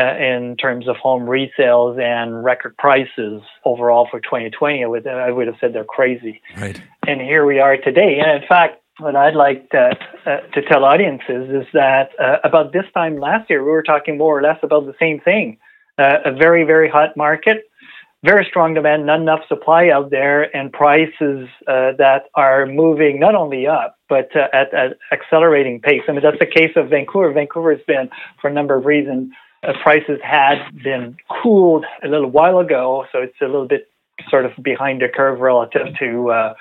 uh, 0.00 0.16
in 0.16 0.56
terms 0.56 0.88
of 0.88 0.96
home 0.96 1.24
resales 1.24 2.00
and 2.00 2.42
record 2.42 2.76
prices 2.78 3.42
overall 3.66 4.08
for 4.10 4.20
2020, 4.20 4.82
I 4.82 4.86
would 4.86 5.06
I 5.06 5.30
would 5.30 5.46
have 5.46 5.56
said 5.60 5.74
they're 5.74 5.84
crazy. 5.84 6.40
Right. 6.56 6.80
And 7.06 7.20
here 7.20 7.44
we 7.44 7.58
are 7.58 7.76
today. 7.76 8.18
And 8.18 8.42
in 8.42 8.48
fact, 8.48 8.80
what 9.00 9.16
I'd 9.16 9.34
like 9.34 9.68
to, 9.70 9.96
uh, 10.26 10.36
to 10.54 10.62
tell 10.62 10.84
audiences 10.84 11.48
is 11.50 11.66
that 11.72 12.10
uh, 12.20 12.36
about 12.44 12.72
this 12.72 12.84
time 12.94 13.18
last 13.18 13.48
year, 13.50 13.64
we 13.64 13.70
were 13.70 13.82
talking 13.82 14.18
more 14.18 14.38
or 14.38 14.42
less 14.42 14.58
about 14.62 14.86
the 14.86 14.94
same 15.00 15.20
thing. 15.20 15.58
Uh, 15.98 16.18
a 16.24 16.32
very, 16.32 16.64
very 16.64 16.88
hot 16.88 17.16
market, 17.16 17.64
very 18.24 18.46
strong 18.48 18.74
demand, 18.74 19.06
not 19.06 19.20
enough 19.20 19.40
supply 19.48 19.88
out 19.88 20.10
there, 20.10 20.54
and 20.56 20.72
prices 20.72 21.48
uh, 21.66 21.92
that 21.98 22.24
are 22.34 22.66
moving 22.66 23.18
not 23.18 23.34
only 23.34 23.66
up, 23.66 23.96
but 24.08 24.34
uh, 24.36 24.48
at 24.52 24.72
an 24.72 24.94
accelerating 25.12 25.80
pace. 25.80 26.02
I 26.08 26.12
mean, 26.12 26.22
that's 26.22 26.38
the 26.38 26.46
case 26.46 26.72
of 26.76 26.88
Vancouver. 26.90 27.32
Vancouver 27.32 27.74
has 27.74 27.84
been, 27.86 28.08
for 28.40 28.48
a 28.48 28.52
number 28.52 28.76
of 28.76 28.86
reasons, 28.86 29.32
uh, 29.62 29.72
prices 29.82 30.20
had 30.22 30.58
been 30.82 31.16
cooled 31.42 31.84
a 32.02 32.08
little 32.08 32.30
while 32.30 32.58
ago, 32.58 33.06
so 33.12 33.18
it's 33.20 33.40
a 33.42 33.46
little 33.46 33.68
bit 33.68 33.90
sort 34.28 34.46
of 34.46 34.52
behind 34.62 35.02
the 35.02 35.08
curve 35.08 35.40
relative 35.40 35.88
to 35.98 36.54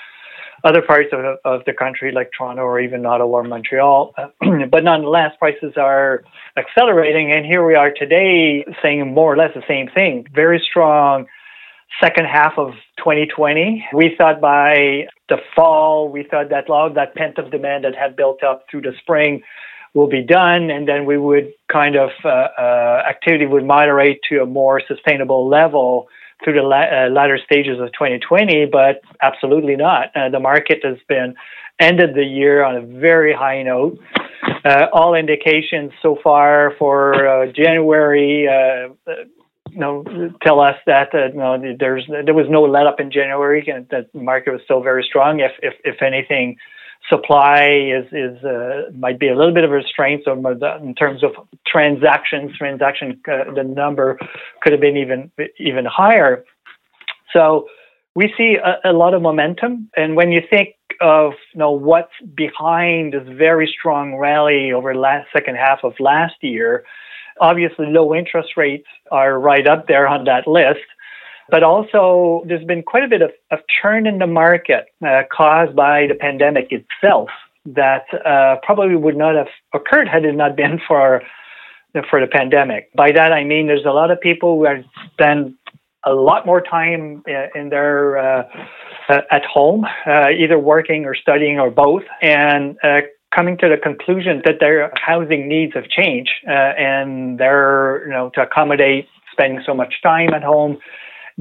other 0.64 0.82
parts 0.82 1.10
of, 1.12 1.38
of 1.46 1.66
the 1.66 1.74
country 1.74 2.12
like 2.12 2.32
Toronto 2.38 2.64
or 2.64 2.80
even 2.80 3.06
Ottawa 3.06 3.40
or 3.40 3.44
Montreal. 3.44 4.14
but 4.70 4.84
nonetheless, 4.84 5.34
prices 5.40 5.74
are 5.78 6.24
accelerating. 6.58 7.32
And 7.32 7.46
here 7.46 7.66
we 7.66 7.76
are 7.76 7.92
today 7.92 8.66
saying 8.82 9.14
more 9.14 9.34
or 9.34 9.38
less 9.38 9.52
the 9.56 9.64
same 9.68 9.90
thing. 9.90 10.28
Very 10.34 10.60
strong 10.60 11.28
second 12.02 12.26
half 12.26 12.54
of 12.58 12.72
2020. 12.98 13.86
We 13.94 14.16
thought 14.18 14.40
by 14.40 15.08
the 15.28 15.38
fall, 15.56 16.10
we 16.10 16.24
thought 16.24 16.50
that 16.50 16.70
a 16.70 16.72
lot 16.72 16.88
of 16.88 16.96
that 16.96 17.16
pent 17.16 17.40
up 17.40 17.52
demand 17.52 17.84
that 17.84 17.96
had 17.96 18.16
built 18.16 18.44
up 18.44 18.66
through 18.70 18.82
the 18.82 18.94
spring 19.00 19.42
will 19.94 20.08
be 20.08 20.22
done, 20.22 20.70
and 20.70 20.88
then 20.88 21.06
we 21.06 21.18
would 21.18 21.52
kind 21.68 21.96
of 21.96 22.12
uh, 22.24 22.28
uh, 22.28 23.04
activity 23.10 23.46
would 23.48 23.66
moderate 23.66 24.20
to 24.30 24.42
a 24.42 24.46
more 24.46 24.82
sustainable 24.88 25.48
level 25.48 26.08
through 26.44 26.54
the 26.54 26.62
la- 26.62 27.06
uh, 27.06 27.10
latter 27.10 27.38
stages 27.38 27.80
of 27.80 27.92
2020, 27.94 28.66
but 28.66 29.02
absolutely 29.22 29.76
not. 29.76 30.16
Uh, 30.16 30.30
the 30.30 30.40
market 30.40 30.80
has 30.84 30.98
been 31.08 31.36
ended 31.80 32.16
the 32.16 32.24
year 32.24 32.64
on 32.64 32.76
a 32.76 32.82
very 32.82 33.34
high 33.34 33.64
note. 33.64 34.00
Uh, 34.66 34.88
all 34.94 35.16
indications 35.16 35.92
so 36.02 36.18
far 36.24 36.74
for 36.78 37.28
uh, 37.28 37.52
January, 37.52 38.48
uh, 38.48 38.90
you 39.72 39.80
know, 39.80 40.04
tell 40.42 40.60
us 40.60 40.76
that 40.86 41.14
uh, 41.14 41.28
you 41.28 41.34
know, 41.34 41.76
there's 41.80 42.06
there 42.08 42.34
was 42.34 42.48
no 42.50 42.64
let 42.64 42.88
up 42.88 43.00
in 43.00 43.12
January, 43.12 43.66
and 43.68 43.88
the 43.90 44.08
market 44.14 44.52
was 44.52 44.62
still 44.64 44.82
very 44.82 45.04
strong. 45.04 45.40
If 45.40 45.52
if 45.62 45.74
if 45.84 46.02
anything, 46.02 46.58
supply 47.08 47.66
is 47.66 48.06
is 48.12 48.44
uh, 48.44 48.92
might 48.94 49.20
be 49.20 49.30
a 49.30 49.36
little 49.36 49.54
bit 49.54 49.64
of 49.64 49.72
a 49.72 49.76
restraint. 49.76 50.24
So 50.26 50.34
in 50.34 50.96
terms 50.96 51.24
of 51.24 51.32
transactions, 51.66 52.52
transaction 52.58 53.22
uh, 53.28 53.52
the 53.54 53.64
number 53.64 54.18
could 54.62 54.72
have 54.72 54.82
been 54.82 54.98
even 54.98 55.32
even 55.58 55.86
higher. 55.86 56.44
So 57.34 57.68
we 58.16 58.34
see 58.38 58.58
a, 58.64 58.92
a, 58.92 58.94
lot 58.94 59.14
of 59.14 59.22
momentum, 59.22 59.90
and 59.96 60.16
when 60.16 60.32
you 60.32 60.42
think 60.50 60.76
of 61.00 61.34
you 61.54 61.60
know 61.60 61.72
what's 61.72 62.14
behind 62.36 63.14
this 63.14 63.28
very 63.28 63.74
strong 63.78 64.18
rally 64.18 64.72
over 64.72 64.94
last 64.96 65.28
second 65.32 65.56
half 65.56 65.80
of 65.84 65.94
last 66.00 66.36
year, 66.42 66.84
obviously 67.40 67.86
low 67.88 68.14
interest 68.14 68.58
rates 68.58 68.88
are 69.12 69.40
right 69.40 69.68
up 69.68 69.88
there 69.88 70.08
on 70.08 70.26
that 70.26 70.48
list. 70.48 70.86
But 71.52 71.64
also, 71.64 72.44
there's 72.48 72.66
been 72.66 72.84
quite 72.84 73.04
a 73.04 73.08
bit 73.08 73.22
of, 73.22 73.32
of 73.52 73.60
churn 73.82 74.06
in 74.08 74.20
the 74.20 74.28
market 74.28 74.88
uh, 75.06 75.24
caused 75.32 75.76
by 75.76 76.08
the 76.08 76.16
pandemic 76.16 76.72
itself 76.72 77.30
that 77.66 78.06
uh, 78.26 78.58
probably 78.64 78.96
would 78.96 79.18
not 79.18 79.36
have 79.36 79.48
occurred 79.74 80.08
had 80.08 80.26
it 80.26 80.34
not 80.34 80.56
been 80.56 80.80
for 80.88 81.22
for 82.10 82.22
the 82.22 82.28
pandemic. 82.28 82.94
By 82.94 83.12
that 83.12 83.34
I 83.34 83.44
mean 83.44 83.68
there's 83.68 83.86
a 83.86 83.92
lot 83.92 84.12
of 84.12 84.22
people 84.22 84.58
who 84.58 84.66
have 84.66 84.84
spent 85.12 85.56
a 86.06 86.14
lot 86.14 86.46
more 86.46 86.62
time 86.62 87.24
uh, 87.28 87.60
in 87.60 87.70
their 87.70 88.18
uh, 88.18 88.44
uh, 89.10 89.22
at 89.32 89.44
home, 89.44 89.86
uh, 90.06 90.30
either 90.30 90.58
working 90.58 91.06
or 91.06 91.16
studying 91.16 91.60
or 91.60 91.70
both, 91.72 92.04
and 92.22 92.78
uh, 92.84 93.02
coming 93.36 93.58
to 93.58 93.68
the 93.68 93.78
conclusion 93.78 94.42
that 94.46 94.60
their 94.60 94.92
housing 94.96 95.48
needs 95.48 95.74
have 95.74 95.90
changed, 95.90 96.32
and 96.46 97.40
they're 97.40 98.04
you 98.06 98.12
know 98.12 98.30
to 98.36 98.42
accommodate 98.42 99.08
spending 99.32 99.62
so 99.66 99.74
much 99.74 100.02
time 100.02 100.34
at 100.34 100.44
home 100.44 100.78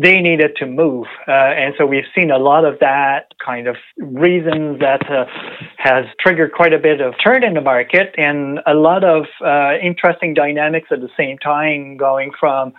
they 0.01 0.21
needed 0.21 0.55
to 0.57 0.65
move. 0.65 1.07
Uh, 1.27 1.33
and 1.33 1.75
so 1.77 1.85
we've 1.85 2.07
seen 2.17 2.31
a 2.31 2.39
lot 2.39 2.65
of 2.65 2.79
that 2.79 3.33
kind 3.45 3.67
of 3.67 3.75
reasons 3.97 4.79
that 4.79 5.03
uh, 5.11 5.25
has 5.77 6.05
triggered 6.21 6.53
quite 6.53 6.73
a 6.73 6.79
bit 6.79 7.01
of 7.01 7.15
churn 7.19 7.43
in 7.43 7.55
the 7.55 7.61
market 7.61 8.15
and 8.17 8.61
a 8.65 8.75
lot 8.75 9.03
of 9.03 9.25
uh, 9.45 9.73
interesting 9.83 10.35
dynamics 10.35 10.87
at 10.93 11.01
the 11.01 11.09
same 11.17 11.37
time 11.39 11.97
going 11.97 12.31
from 12.39 12.73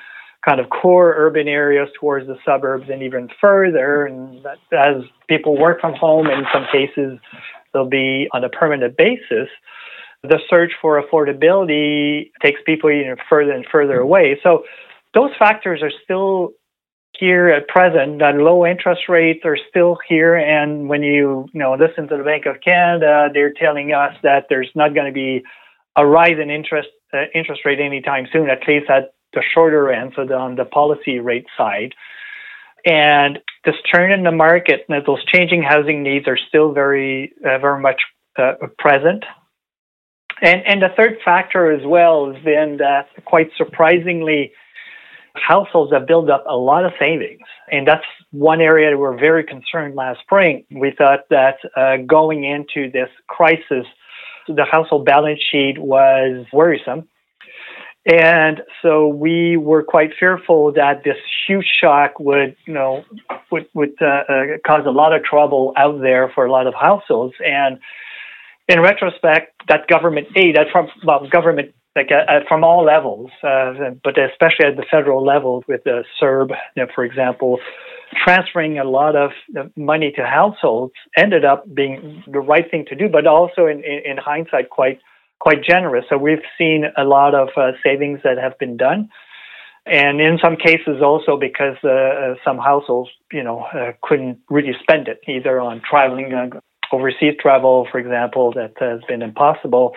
kind 0.47 0.61
of 0.61 0.69
core 0.69 1.13
urban 1.17 1.49
areas 1.49 1.89
towards 1.99 2.25
the 2.25 2.37
suburbs 2.45 2.85
and 2.89 3.03
even 3.03 3.27
further. 3.41 4.05
And 4.05 4.45
as 4.71 5.03
people 5.27 5.59
work 5.59 5.81
from 5.81 5.95
home, 5.95 6.27
in 6.27 6.45
some 6.53 6.65
cases, 6.71 7.19
they'll 7.73 7.89
be 7.89 8.29
on 8.33 8.45
a 8.45 8.49
permanent 8.49 8.95
basis. 8.95 9.49
The 10.23 10.39
search 10.49 10.71
for 10.81 11.01
affordability 11.01 12.31
takes 12.41 12.61
people 12.65 12.89
even 12.89 13.17
further 13.29 13.51
and 13.51 13.65
further 13.69 13.99
away. 13.99 14.39
So 14.41 14.63
those 15.13 15.31
factors 15.37 15.81
are 15.81 15.91
still 16.03 16.51
here 17.19 17.49
at 17.49 17.67
present 17.67 18.19
that 18.19 18.35
low 18.35 18.65
interest 18.65 19.03
rates 19.09 19.41
are 19.45 19.57
still 19.69 19.97
here. 20.07 20.35
And 20.35 20.87
when 20.87 21.03
you 21.03 21.47
you 21.53 21.59
know 21.59 21.73
listen 21.73 22.07
to 22.07 22.17
the 22.17 22.23
bank 22.23 22.45
of 22.45 22.61
canada 22.61 23.29
they're 23.33 23.53
telling 23.53 23.93
us 23.93 24.13
that 24.23 24.45
there's 24.49 24.69
not 24.75 24.93
going 24.93 25.07
to 25.07 25.13
be 25.13 25.43
a 25.95 26.05
rise 26.05 26.37
in 26.41 26.49
interest 26.49 26.89
uh, 27.13 27.25
interest 27.33 27.61
rate 27.65 27.79
anytime 27.79 28.27
soon 28.31 28.49
at 28.49 28.67
least 28.67 28.89
at 28.89 29.13
the 29.33 29.43
shorter 29.53 29.91
end 29.91 30.13
so 30.15 30.25
the, 30.25 30.33
on 30.33 30.55
the 30.55 30.65
policy 30.65 31.19
rate 31.19 31.45
side. 31.57 31.93
And 32.85 33.39
this 33.65 33.75
churn 33.85 34.11
in 34.11 34.23
the 34.23 34.31
market 34.31 34.85
and 34.87 35.05
those 35.05 35.23
changing 35.25 35.63
housing 35.63 36.01
needs 36.01 36.27
are 36.27 36.39
still 36.47 36.71
very 36.71 37.33
uh, 37.45 37.59
very 37.59 37.81
much 37.81 38.01
uh, 38.37 38.53
present. 38.77 39.25
And 40.41 40.61
and 40.65 40.81
the 40.81 40.89
third 40.95 41.17
factor 41.25 41.71
as 41.71 41.85
well 41.85 42.33
has 42.33 42.43
been 42.43 42.77
that 42.77 43.07
quite 43.25 43.49
surprisingly 43.57 44.53
households 45.45 45.91
have 45.93 46.07
built 46.07 46.29
up 46.29 46.43
a 46.47 46.55
lot 46.55 46.85
of 46.85 46.91
savings. 46.99 47.41
And 47.71 47.87
that's 47.87 48.05
one 48.31 48.61
area 48.61 48.91
that 48.91 48.97
we're 48.97 49.17
very 49.17 49.43
concerned 49.43 49.95
last 49.95 50.19
spring. 50.21 50.65
We 50.71 50.93
thought 50.97 51.21
that 51.29 51.57
uh, 51.75 51.97
going 52.05 52.43
into 52.43 52.91
this 52.91 53.09
crisis, 53.27 53.85
the 54.47 54.65
household 54.65 55.05
balance 55.05 55.39
sheet 55.51 55.77
was 55.77 56.45
worrisome. 56.51 57.07
And 58.05 58.61
so 58.81 59.07
we 59.07 59.57
were 59.57 59.83
quite 59.83 60.11
fearful 60.19 60.71
that 60.73 61.03
this 61.03 61.17
huge 61.47 61.67
shock 61.81 62.19
would, 62.19 62.55
you 62.65 62.73
know, 62.73 63.03
would, 63.51 63.67
would 63.73 63.93
uh, 64.01 64.23
uh, 64.27 64.43
cause 64.65 64.83
a 64.87 64.91
lot 64.91 65.13
of 65.13 65.23
trouble 65.23 65.73
out 65.77 66.01
there 66.01 66.31
for 66.33 66.45
a 66.45 66.51
lot 66.51 66.65
of 66.65 66.73
households. 66.73 67.35
And 67.45 67.79
in 68.67 68.79
retrospect, 68.81 69.61
that 69.67 69.87
government 69.87 70.27
aid, 70.35 70.55
that 70.55 70.67
from 70.71 70.87
well, 71.03 71.27
government 71.29 71.73
like 71.95 72.09
uh, 72.11 72.31
uh, 72.31 72.39
from 72.47 72.63
all 72.63 72.83
levels, 72.83 73.31
uh, 73.43 73.73
but 74.03 74.15
especially 74.17 74.65
at 74.65 74.75
the 74.75 74.85
federal 74.89 75.25
level 75.25 75.63
with 75.67 75.83
the 75.83 76.03
CERB, 76.21 76.49
you 76.75 76.83
know, 76.83 76.87
for 76.93 77.03
example, 77.03 77.59
transferring 78.23 78.79
a 78.79 78.83
lot 78.83 79.15
of 79.15 79.31
money 79.75 80.11
to 80.15 80.25
households 80.25 80.93
ended 81.17 81.45
up 81.45 81.63
being 81.73 82.23
the 82.27 82.39
right 82.39 82.69
thing 82.69 82.85
to 82.89 82.95
do, 82.95 83.09
but 83.09 83.25
also 83.27 83.65
in, 83.65 83.83
in, 83.83 84.11
in 84.11 84.17
hindsight 84.17 84.69
quite 84.69 84.99
quite 85.39 85.63
generous. 85.63 86.05
So 86.09 86.17
we've 86.17 86.43
seen 86.57 86.85
a 86.97 87.05
lot 87.05 87.33
of 87.33 87.49
uh, 87.55 87.71
savings 87.83 88.19
that 88.23 88.37
have 88.37 88.59
been 88.59 88.75
done. 88.75 89.09
And 89.85 90.19
in 90.19 90.37
some 90.43 90.57
cases, 90.57 91.01
also 91.01 91.37
because 91.37 91.77
uh, 91.83 91.89
uh 91.89 92.35
some 92.43 92.57
households, 92.57 93.09
you 93.31 93.43
know, 93.43 93.65
couldn't 94.03 94.39
really 94.49 94.73
spend 94.81 95.07
it 95.07 95.21
either 95.27 95.59
on 95.59 95.81
traveling, 95.89 96.51
overseas 96.91 97.35
travel, 97.39 97.87
for 97.91 97.99
example, 97.99 98.51
that 98.53 98.73
has 98.79 98.99
been 99.07 99.21
impossible. 99.21 99.95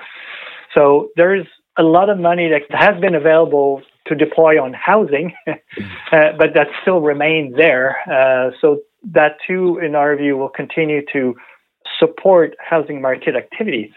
So 0.75 1.09
there's 1.17 1.47
a 1.79 1.83
lot 1.83 2.11
of 2.11 2.19
money 2.19 2.49
that 2.49 2.63
has 2.77 3.01
been 3.01 3.15
available 3.15 3.83
to 4.07 4.15
deploy 4.15 4.63
on 4.63 4.73
housing, 4.75 5.33
uh, 5.47 6.33
but 6.39 6.55
that 6.55 6.69
still 6.83 7.01
remains 7.01 7.55
there. 7.57 7.97
Uh, 8.11 8.51
so 8.61 8.81
that 9.13 9.37
too, 9.47 9.79
in 9.79 9.95
our 9.95 10.17
view, 10.17 10.37
will 10.37 10.49
continue 10.49 11.03
to 11.13 11.35
support 11.99 12.55
housing 12.59 13.01
market 13.01 13.35
activity. 13.37 13.93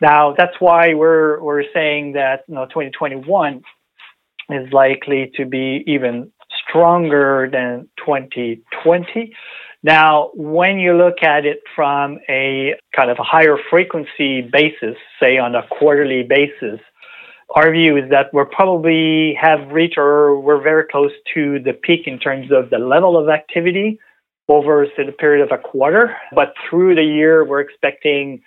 Now, 0.00 0.34
that's 0.36 0.54
why 0.58 0.94
we're 0.94 1.40
we're 1.40 1.64
saying 1.72 2.12
that 2.12 2.44
you 2.48 2.54
know 2.54 2.66
2021 2.66 3.62
is 4.50 4.72
likely 4.72 5.32
to 5.36 5.46
be 5.46 5.84
even 5.86 6.30
stronger 6.68 7.48
than 7.50 7.88
2020. 8.04 9.32
Now, 9.82 10.30
when 10.34 10.78
you 10.78 10.96
look 10.96 11.22
at 11.22 11.44
it 11.44 11.60
from 11.74 12.18
a 12.28 12.74
kind 12.96 13.10
of 13.10 13.18
a 13.18 13.22
higher 13.22 13.56
frequency 13.70 14.40
basis, 14.40 14.96
say 15.20 15.38
on 15.38 15.54
a 15.54 15.62
quarterly 15.68 16.22
basis, 16.22 16.80
our 17.50 17.70
view 17.70 17.96
is 17.96 18.10
that 18.10 18.32
we're 18.32 18.46
probably 18.46 19.34
have 19.40 19.68
reached 19.70 19.98
or 19.98 20.40
we're 20.40 20.62
very 20.62 20.84
close 20.84 21.12
to 21.34 21.60
the 21.60 21.72
peak 21.72 22.06
in 22.06 22.18
terms 22.18 22.50
of 22.50 22.70
the 22.70 22.78
level 22.78 23.16
of 23.16 23.28
activity 23.28 23.98
over 24.48 24.86
say, 24.96 25.06
the 25.06 25.12
period 25.12 25.42
of 25.42 25.52
a 25.52 25.60
quarter. 25.60 26.16
But 26.34 26.54
through 26.68 26.96
the 26.96 27.04
year, 27.04 27.44
we're 27.44 27.60
expecting 27.60 28.42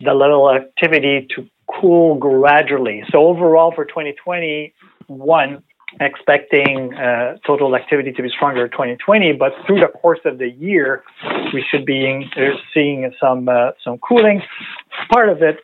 the 0.00 0.14
level 0.14 0.48
of 0.48 0.56
activity 0.56 1.26
to 1.34 1.48
cool 1.80 2.14
gradually. 2.16 3.02
So 3.10 3.26
overall 3.26 3.72
for 3.72 3.84
2021, 3.84 5.62
expecting 6.00 6.94
uh, 6.94 7.36
total 7.46 7.74
activity 7.74 8.12
to 8.12 8.22
be 8.22 8.28
stronger 8.28 8.64
in 8.64 8.70
2020, 8.70 9.32
but 9.32 9.52
through 9.66 9.80
the 9.80 9.88
course 9.88 10.20
of 10.24 10.38
the 10.38 10.50
year, 10.50 11.02
we 11.52 11.64
should 11.68 11.84
be 11.84 12.30
uh, 12.36 12.40
seeing 12.72 13.12
some 13.20 13.48
uh, 13.48 13.72
some 13.82 13.98
cooling. 13.98 14.42
Part 15.10 15.28
of 15.28 15.42
it 15.42 15.58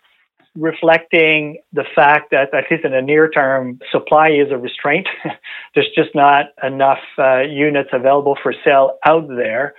reflecting 0.56 1.58
the 1.72 1.84
fact 1.94 2.30
that, 2.30 2.54
at 2.54 2.64
least 2.70 2.84
in 2.84 2.92
the 2.92 3.02
near 3.02 3.28
term, 3.28 3.80
supply 3.90 4.28
is 4.28 4.50
a 4.50 4.56
restraint. 4.56 5.08
There's 5.74 5.88
just 5.94 6.14
not 6.14 6.46
enough 6.62 7.00
uh, 7.18 7.40
units 7.40 7.90
available 7.92 8.36
for 8.42 8.54
sale 8.64 8.98
out 9.06 9.28
there. 9.28 9.74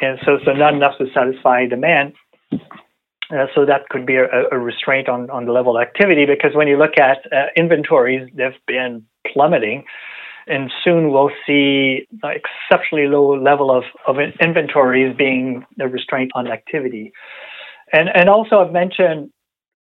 And 0.00 0.18
so, 0.24 0.38
so 0.44 0.52
not 0.52 0.74
enough 0.74 0.98
to 0.98 1.06
satisfy 1.12 1.66
demand. 1.66 2.14
Uh, 2.52 3.46
so 3.54 3.66
that 3.66 3.88
could 3.90 4.06
be 4.06 4.16
a, 4.16 4.26
a, 4.50 4.58
restraint 4.58 5.08
on, 5.08 5.28
on 5.28 5.44
the 5.44 5.52
level 5.52 5.76
of 5.76 5.82
activity 5.82 6.24
because 6.24 6.54
when 6.54 6.66
you 6.66 6.78
look 6.78 6.96
at 6.98 7.18
uh, 7.30 7.46
inventories, 7.56 8.28
they've 8.34 8.52
been 8.66 9.04
plummeting. 9.32 9.84
And 10.46 10.70
soon 10.82 11.12
we'll 11.12 11.30
see 11.46 12.08
exceptionally 12.24 13.06
low 13.06 13.36
level 13.38 13.70
of, 13.70 13.84
of 14.06 14.16
inventories 14.40 15.14
being 15.14 15.66
a 15.78 15.88
restraint 15.88 16.30
on 16.34 16.48
activity. 16.48 17.12
And, 17.92 18.08
and 18.14 18.30
also 18.30 18.60
I've 18.60 18.72
mentioned 18.72 19.30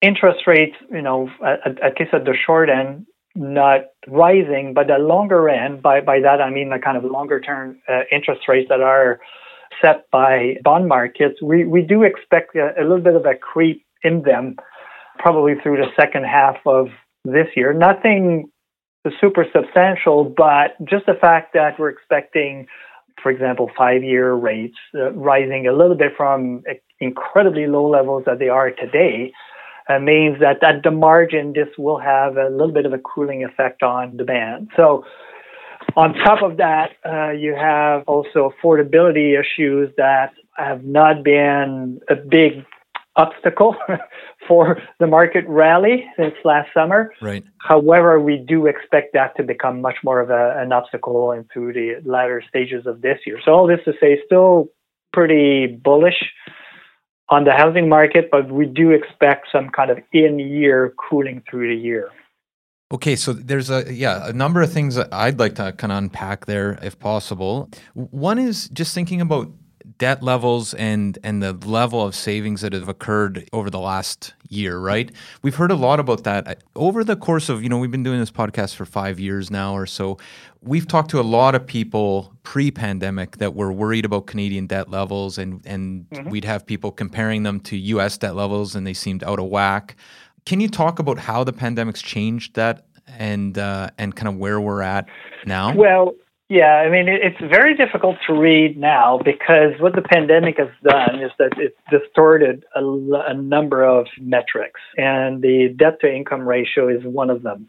interest 0.00 0.46
rates, 0.46 0.76
you 0.90 1.02
know, 1.02 1.28
at, 1.44 1.80
at 1.82 1.98
least 1.98 2.14
at 2.14 2.24
the 2.24 2.34
short 2.46 2.70
end, 2.70 3.06
not 3.34 3.82
rising, 4.06 4.74
but 4.74 4.87
the 4.88 4.98
longer 4.98 5.48
end, 5.48 5.82
by, 5.82 6.00
by 6.00 6.20
that 6.20 6.40
I 6.40 6.50
mean 6.50 6.70
the 6.70 6.78
kind 6.78 6.96
of 6.96 7.04
longer 7.04 7.40
term 7.40 7.80
uh, 7.88 8.00
interest 8.11 8.42
rates 8.48 8.68
that 8.68 8.80
are 8.80 9.20
set 9.82 10.11
by 10.11 10.56
bond 10.64 10.88
markets, 10.88 11.40
we, 11.42 11.64
we 11.64 11.82
do 11.82 12.02
expect 12.02 12.56
a, 12.56 12.74
a, 12.78 12.82
little 12.82 13.00
bit 13.00 13.14
of 13.14 13.26
a 13.26 13.34
creep 13.34 13.84
in 14.02 14.22
them 14.22 14.56
probably 15.18 15.54
through 15.62 15.76
the 15.76 15.88
second 15.96 16.24
half 16.24 16.56
of 16.66 16.88
this 17.24 17.46
year. 17.54 17.72
Nothing 17.72 18.50
super 19.20 19.46
substantial, 19.54 20.24
but 20.24 20.76
just 20.84 21.06
the 21.06 21.14
fact 21.14 21.54
that 21.54 21.78
we're 21.78 21.88
expecting, 21.88 22.66
for 23.22 23.30
example, 23.30 23.70
five 23.76 24.02
year 24.02 24.34
rates 24.34 24.76
uh, 24.94 25.12
rising 25.12 25.66
a 25.66 25.72
little 25.72 25.96
bit 25.96 26.12
from 26.16 26.62
incredibly 27.00 27.66
low 27.66 27.88
levels 27.88 28.24
that 28.26 28.38
they 28.38 28.48
are 28.48 28.70
today 28.70 29.32
uh, 29.88 29.98
means 29.98 30.38
that 30.40 30.62
at 30.62 30.83
the 30.83 30.90
margin, 30.90 31.53
this 31.55 31.68
will 31.79 31.98
have 31.98 32.37
a 32.37 32.48
little 32.51 32.72
bit 32.72 32.87
of 32.87 32.92
a 32.92 32.98
cooling 32.98 33.44
effect 33.44 33.83
on 33.83 34.16
demand. 34.16 34.70
So, 34.77 35.05
on 35.96 36.12
top 36.14 36.42
of 36.42 36.59
that, 36.59 36.90
uh, 37.05 37.31
you 37.31 37.55
have 37.55 38.05
also 38.07 38.53
affordability 38.53 39.40
issues 39.40 39.90
that 39.96 40.33
have 40.57 40.85
not 40.85 41.24
been 41.24 42.01
a 42.11 42.14
big 42.14 42.64
obstacle 43.16 43.74
for 44.48 44.81
the 45.01 45.07
market 45.07 45.44
rally 45.48 46.05
since 46.16 46.35
last 46.44 46.68
summer. 46.74 47.12
Right. 47.20 47.44
However, 47.59 48.20
we 48.20 48.37
do 48.37 48.66
expect 48.66 49.12
that 49.14 49.37
to 49.37 49.42
become 49.42 49.81
much 49.81 49.96
more 50.05 50.20
of 50.20 50.31
a, 50.31 50.55
an 50.59 50.72
obstacle 50.72 51.33
into 51.33 51.72
the 51.72 52.01
latter 52.05 52.42
stages 52.48 52.87
of 52.87 53.01
this 53.01 53.18
year. 53.27 53.38
So 53.44 53.53
all 53.53 53.66
this 53.66 53.81
to 53.85 53.92
say, 54.01 54.20
still 54.27 54.68
pretty 55.12 55.66
bullish 55.66 56.33
on 57.31 57.45
the 57.45 57.53
housing 57.53 57.88
market, 57.88 58.31
but 58.31 58.51
we 58.51 58.67
do 58.67 58.91
expect 58.91 59.49
some 59.53 59.69
kind 59.71 59.91
of 59.91 59.99
in-year 60.12 60.95
cooling 60.97 61.43
through 61.49 61.69
the 61.69 61.81
year. 61.81 62.11
Okay, 62.91 63.17
so 63.17 63.35
there's 63.35 63.69
a 63.69 63.93
yeah 63.93 64.29
a 64.29 64.33
number 64.33 64.62
of 64.62 64.73
things 64.73 64.97
I'd 64.99 65.38
like 65.38 65.57
to 65.57 65.73
kind 65.73 65.93
of 65.93 65.99
unpack 65.99 66.47
there, 66.47 66.79
if 66.83 66.99
possible. 66.99 67.69
One 67.93 68.38
is 68.38 68.69
just 68.71 68.95
thinking 68.95 69.21
about 69.21 69.51
debt 69.96 70.22
levels 70.22 70.74
and 70.74 71.18
and 71.22 71.42
the 71.42 71.53
level 71.53 72.05
of 72.05 72.14
savings 72.14 72.61
that 72.61 72.72
have 72.72 72.88
occurred 72.88 73.48
over 73.53 73.70
the 73.70 73.79
last 73.79 74.35
year, 74.48 74.79
right? 74.79 75.11
We've 75.42 75.55
heard 75.55 75.70
a 75.70 75.77
lot 75.77 76.01
about 76.01 76.24
that 76.24 76.62
over 76.74 77.05
the 77.05 77.16
course 77.16 77.48
of, 77.48 77.62
you 77.62 77.68
know, 77.68 77.79
we've 77.79 77.90
been 77.90 78.03
doing 78.03 78.20
this 78.20 78.31
podcast 78.31 78.74
for 78.74 78.85
5 78.85 79.20
years 79.20 79.51
now 79.51 79.74
or 79.74 79.87
so. 79.87 80.18
We've 80.61 80.87
talked 80.87 81.11
to 81.11 81.20
a 81.20 81.22
lot 81.22 81.55
of 81.55 81.66
people 81.66 82.35
pre-pandemic 82.42 83.38
that 83.38 83.55
were 83.55 83.72
worried 83.72 84.05
about 84.05 84.27
Canadian 84.27 84.66
debt 84.66 84.90
levels 84.90 85.38
and 85.38 85.62
and 85.64 86.09
mm-hmm. 86.11 86.29
we'd 86.29 86.44
have 86.44 86.66
people 86.66 86.90
comparing 86.90 87.42
them 87.42 87.61
to 87.61 87.77
US 87.77 88.18
debt 88.18 88.35
levels 88.35 88.74
and 88.74 88.87
they 88.87 88.94
seemed 88.94 89.22
out 89.24 89.38
of 89.38 89.46
whack. 89.46 89.96
Can 90.44 90.61
you 90.61 90.68
talk 90.68 90.98
about 90.98 91.18
how 91.18 91.44
the 91.44 91.53
pandemic's 91.53 92.03
changed 92.03 92.55
that 92.55 92.87
and 93.18 93.57
uh, 93.59 93.90
and 93.98 94.14
kind 94.14 94.29
of 94.29 94.37
where 94.37 94.61
we're 94.61 94.83
at 94.83 95.07
now? 95.46 95.74
Well, 95.74 96.14
yeah, 96.48 96.82
I 96.84 96.88
mean 96.90 97.08
it's 97.08 97.40
very 97.40 97.76
difficult 97.76 98.16
to 98.26 98.32
read 98.32 98.78
now 98.78 99.20
because 99.24 99.72
what 99.80 99.94
the 99.94 100.02
pandemic 100.02 100.58
has 100.58 100.68
done 100.82 101.20
is 101.22 101.30
that 101.38 101.52
it's 101.58 101.76
distorted 101.90 102.64
a, 102.74 102.80
a 102.80 103.34
number 103.34 103.84
of 103.84 104.06
metrics, 104.18 104.80
and 104.96 105.42
the 105.42 105.74
debt 105.76 106.00
to 106.00 106.14
income 106.14 106.48
ratio 106.48 106.88
is 106.88 107.04
one 107.04 107.30
of 107.30 107.42
them. 107.42 107.68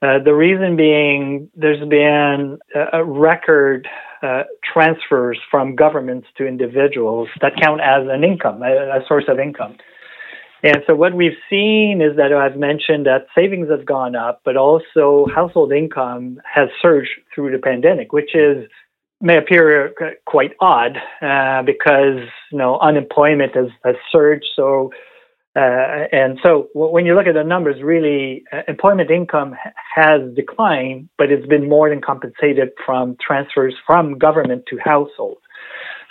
Uh, 0.00 0.18
the 0.24 0.32
reason 0.32 0.76
being, 0.76 1.50
there's 1.56 1.86
been 1.88 2.58
a, 2.92 3.04
record 3.04 3.88
uh, 4.22 4.44
transfers 4.62 5.38
from 5.50 5.74
governments 5.74 6.28
to 6.36 6.46
individuals 6.46 7.28
that 7.40 7.52
count 7.60 7.80
as 7.80 8.06
an 8.08 8.22
income, 8.22 8.62
a, 8.62 8.98
a 8.98 9.00
source 9.08 9.24
of 9.26 9.40
income. 9.40 9.76
And 10.62 10.78
so 10.86 10.94
what 10.94 11.14
we've 11.14 11.38
seen 11.48 12.00
is 12.02 12.16
that 12.16 12.32
I've 12.32 12.56
mentioned 12.56 13.06
that 13.06 13.26
savings 13.34 13.70
have 13.70 13.86
gone 13.86 14.16
up, 14.16 14.40
but 14.44 14.56
also 14.56 15.26
household 15.32 15.72
income 15.72 16.40
has 16.52 16.68
surged 16.82 17.10
through 17.34 17.52
the 17.52 17.58
pandemic, 17.58 18.12
which 18.12 18.34
is 18.34 18.68
may 19.20 19.36
appear 19.36 19.92
quite 20.26 20.52
odd 20.60 20.96
uh, 21.22 21.62
because 21.62 22.20
you 22.52 22.58
know 22.58 22.78
unemployment 22.80 23.54
has, 23.54 23.68
has 23.84 23.96
surged. 24.10 24.46
So 24.56 24.90
uh, 25.56 26.06
and 26.12 26.38
so 26.44 26.68
when 26.74 27.06
you 27.06 27.14
look 27.14 27.26
at 27.26 27.34
the 27.34 27.42
numbers, 27.42 27.82
really 27.82 28.44
uh, 28.52 28.62
employment 28.68 29.10
income 29.10 29.56
has 29.94 30.20
declined, 30.34 31.08
but 31.18 31.32
it's 31.32 31.46
been 31.46 31.68
more 31.68 31.88
than 31.88 32.00
compensated 32.00 32.70
from 32.84 33.16
transfers 33.20 33.74
from 33.86 34.18
government 34.18 34.64
to 34.68 34.78
households. 34.84 35.40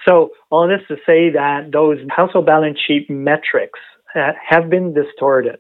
So 0.08 0.32
all 0.50 0.68
this 0.68 0.82
to 0.88 0.96
say 1.06 1.30
that 1.32 1.72
those 1.72 1.98
household 2.10 2.46
balance 2.46 2.78
sheet 2.86 3.10
metrics 3.10 3.80
have 4.14 4.70
been 4.70 4.94
distorted. 4.94 5.60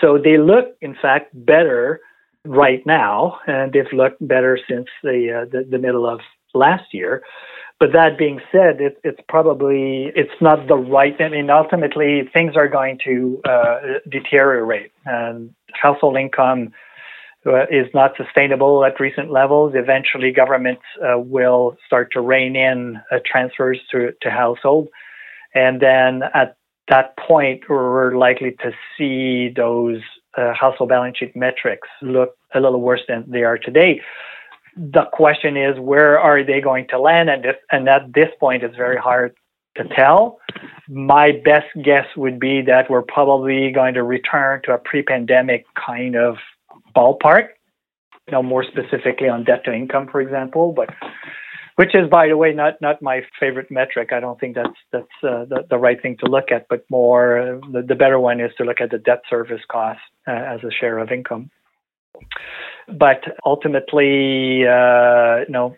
So 0.00 0.18
they 0.22 0.38
look, 0.38 0.76
in 0.80 0.94
fact, 1.00 1.30
better 1.32 2.00
right 2.44 2.84
now, 2.86 3.38
and 3.46 3.72
they've 3.72 3.92
looked 3.92 4.26
better 4.26 4.58
since 4.68 4.86
the, 5.02 5.42
uh, 5.42 5.50
the, 5.50 5.66
the 5.68 5.78
middle 5.78 6.08
of 6.08 6.20
last 6.54 6.92
year. 6.92 7.22
But 7.78 7.92
that 7.92 8.16
being 8.16 8.40
said, 8.50 8.80
it, 8.80 8.98
it's 9.04 9.20
probably 9.28 10.10
it's 10.16 10.40
not 10.40 10.66
the 10.66 10.76
right. 10.76 11.14
I 11.20 11.28
mean, 11.28 11.50
ultimately, 11.50 12.22
things 12.32 12.56
are 12.56 12.68
going 12.68 12.98
to 13.04 13.40
uh, 13.46 13.76
deteriorate, 14.08 14.92
and 15.04 15.54
household 15.74 16.16
income 16.16 16.72
uh, 17.46 17.64
is 17.64 17.86
not 17.92 18.12
sustainable 18.16 18.82
at 18.82 18.98
recent 18.98 19.30
levels. 19.30 19.74
Eventually, 19.74 20.32
governments 20.32 20.84
uh, 21.02 21.18
will 21.18 21.76
start 21.86 22.12
to 22.12 22.22
rein 22.22 22.56
in 22.56 22.98
uh, 23.12 23.18
transfers 23.26 23.78
to 23.90 24.12
to 24.22 24.30
household, 24.30 24.88
and 25.54 25.78
then 25.78 26.22
at 26.32 26.56
that 26.88 27.16
point, 27.16 27.62
we're 27.68 28.16
likely 28.16 28.52
to 28.62 28.72
see 28.96 29.52
those 29.54 30.00
uh, 30.36 30.52
household 30.54 30.90
balance 30.90 31.18
sheet 31.18 31.34
metrics 31.34 31.88
look 32.02 32.36
a 32.54 32.60
little 32.60 32.80
worse 32.80 33.00
than 33.08 33.24
they 33.28 33.42
are 33.42 33.58
today. 33.58 34.00
The 34.76 35.04
question 35.12 35.56
is, 35.56 35.78
where 35.80 36.18
are 36.18 36.44
they 36.44 36.60
going 36.60 36.86
to 36.88 36.98
land? 36.98 37.30
And, 37.30 37.44
if, 37.46 37.56
and 37.72 37.88
at 37.88 38.12
this 38.12 38.28
point, 38.38 38.62
it's 38.62 38.76
very 38.76 38.98
hard 38.98 39.34
to 39.76 39.84
tell. 39.96 40.38
My 40.88 41.32
best 41.44 41.66
guess 41.82 42.06
would 42.16 42.38
be 42.38 42.62
that 42.62 42.90
we're 42.90 43.02
probably 43.02 43.72
going 43.72 43.94
to 43.94 44.02
return 44.02 44.60
to 44.64 44.72
a 44.74 44.78
pre-pandemic 44.78 45.64
kind 45.74 46.14
of 46.16 46.36
ballpark. 46.94 47.48
You 48.28 48.32
know, 48.32 48.42
more 48.42 48.64
specifically 48.64 49.28
on 49.28 49.44
debt 49.44 49.64
to 49.64 49.72
income, 49.72 50.08
for 50.10 50.20
example, 50.20 50.72
but 50.72 50.90
which 51.76 51.94
is, 51.94 52.08
by 52.10 52.28
the 52.28 52.36
way, 52.36 52.52
not 52.52 52.80
not 52.80 53.00
my 53.00 53.20
favorite 53.38 53.70
metric. 53.70 54.12
I 54.12 54.20
don't 54.20 54.40
think 54.40 54.54
that's 54.54 54.78
that's 54.92 55.16
uh, 55.22 55.44
the, 55.44 55.66
the 55.70 55.78
right 55.78 56.00
thing 56.00 56.16
to 56.24 56.30
look 56.30 56.50
at, 56.50 56.66
but 56.68 56.84
more 56.90 57.38
uh, 57.38 57.60
the, 57.72 57.82
the 57.82 57.94
better 57.94 58.18
one 58.18 58.40
is 58.40 58.50
to 58.58 58.64
look 58.64 58.80
at 58.80 58.90
the 58.90 58.98
debt 58.98 59.22
service 59.28 59.60
cost 59.70 60.00
uh, 60.26 60.32
as 60.32 60.60
a 60.64 60.70
share 60.70 60.98
of 60.98 61.12
income. 61.12 61.50
But 62.88 63.22
ultimately, 63.44 64.66
uh, 64.66 65.44
you 65.46 65.52
know, 65.52 65.76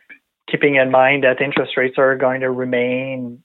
keeping 0.50 0.76
in 0.76 0.90
mind 0.90 1.24
that 1.24 1.40
interest 1.40 1.76
rates 1.76 1.96
are 1.98 2.16
going 2.16 2.40
to 2.40 2.50
remain 2.50 3.42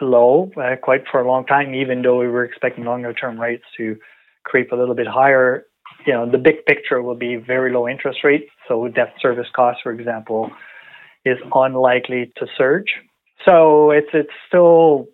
low 0.00 0.50
uh, 0.56 0.76
quite 0.80 1.04
for 1.10 1.20
a 1.20 1.26
long 1.26 1.46
time, 1.46 1.74
even 1.74 2.02
though 2.02 2.18
we 2.18 2.28
were 2.28 2.44
expecting 2.44 2.84
longer 2.84 3.12
term 3.14 3.40
rates 3.40 3.64
to 3.78 3.96
creep 4.44 4.72
a 4.72 4.76
little 4.76 4.94
bit 4.94 5.06
higher. 5.06 5.64
You 6.06 6.12
know, 6.12 6.30
the 6.30 6.38
big 6.38 6.64
picture 6.66 7.02
will 7.02 7.16
be 7.16 7.36
very 7.36 7.72
low 7.72 7.88
interest 7.88 8.20
rates. 8.24 8.50
So 8.68 8.88
debt 8.88 9.14
service 9.20 9.48
costs, 9.54 9.80
for 9.82 9.92
example, 9.92 10.50
is 11.24 11.38
unlikely 11.54 12.32
to 12.36 12.46
surge. 12.56 12.94
So 13.44 13.90
it's 13.90 14.08
it's 14.12 14.30
still 14.46 15.06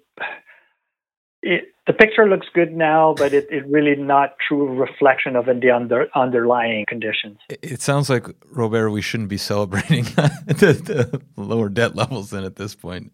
it, 1.43 1.74
the 1.87 1.93
picture 1.93 2.27
looks 2.27 2.47
good 2.55 2.75
now, 2.75 3.15
but 3.15 3.35
it, 3.35 3.47
it 3.51 3.67
really 3.67 3.95
not 3.95 4.37
true 4.39 4.75
reflection 4.75 5.37
of 5.37 5.45
the 5.45 5.71
under, 5.71 6.09
underlying 6.15 6.87
conditions. 6.89 7.39
It 7.51 7.83
sounds 7.83 8.09
like 8.09 8.27
Robert, 8.51 8.91
we 8.91 9.03
shouldn't 9.03 9.29
be 9.29 9.37
celebrating 9.37 10.05
the, 10.47 10.81
the, 10.83 11.23
lower 11.37 11.69
debt 11.69 11.95
levels 11.95 12.31
then 12.31 12.43
at 12.45 12.57
this 12.57 12.75
point. 12.75 13.13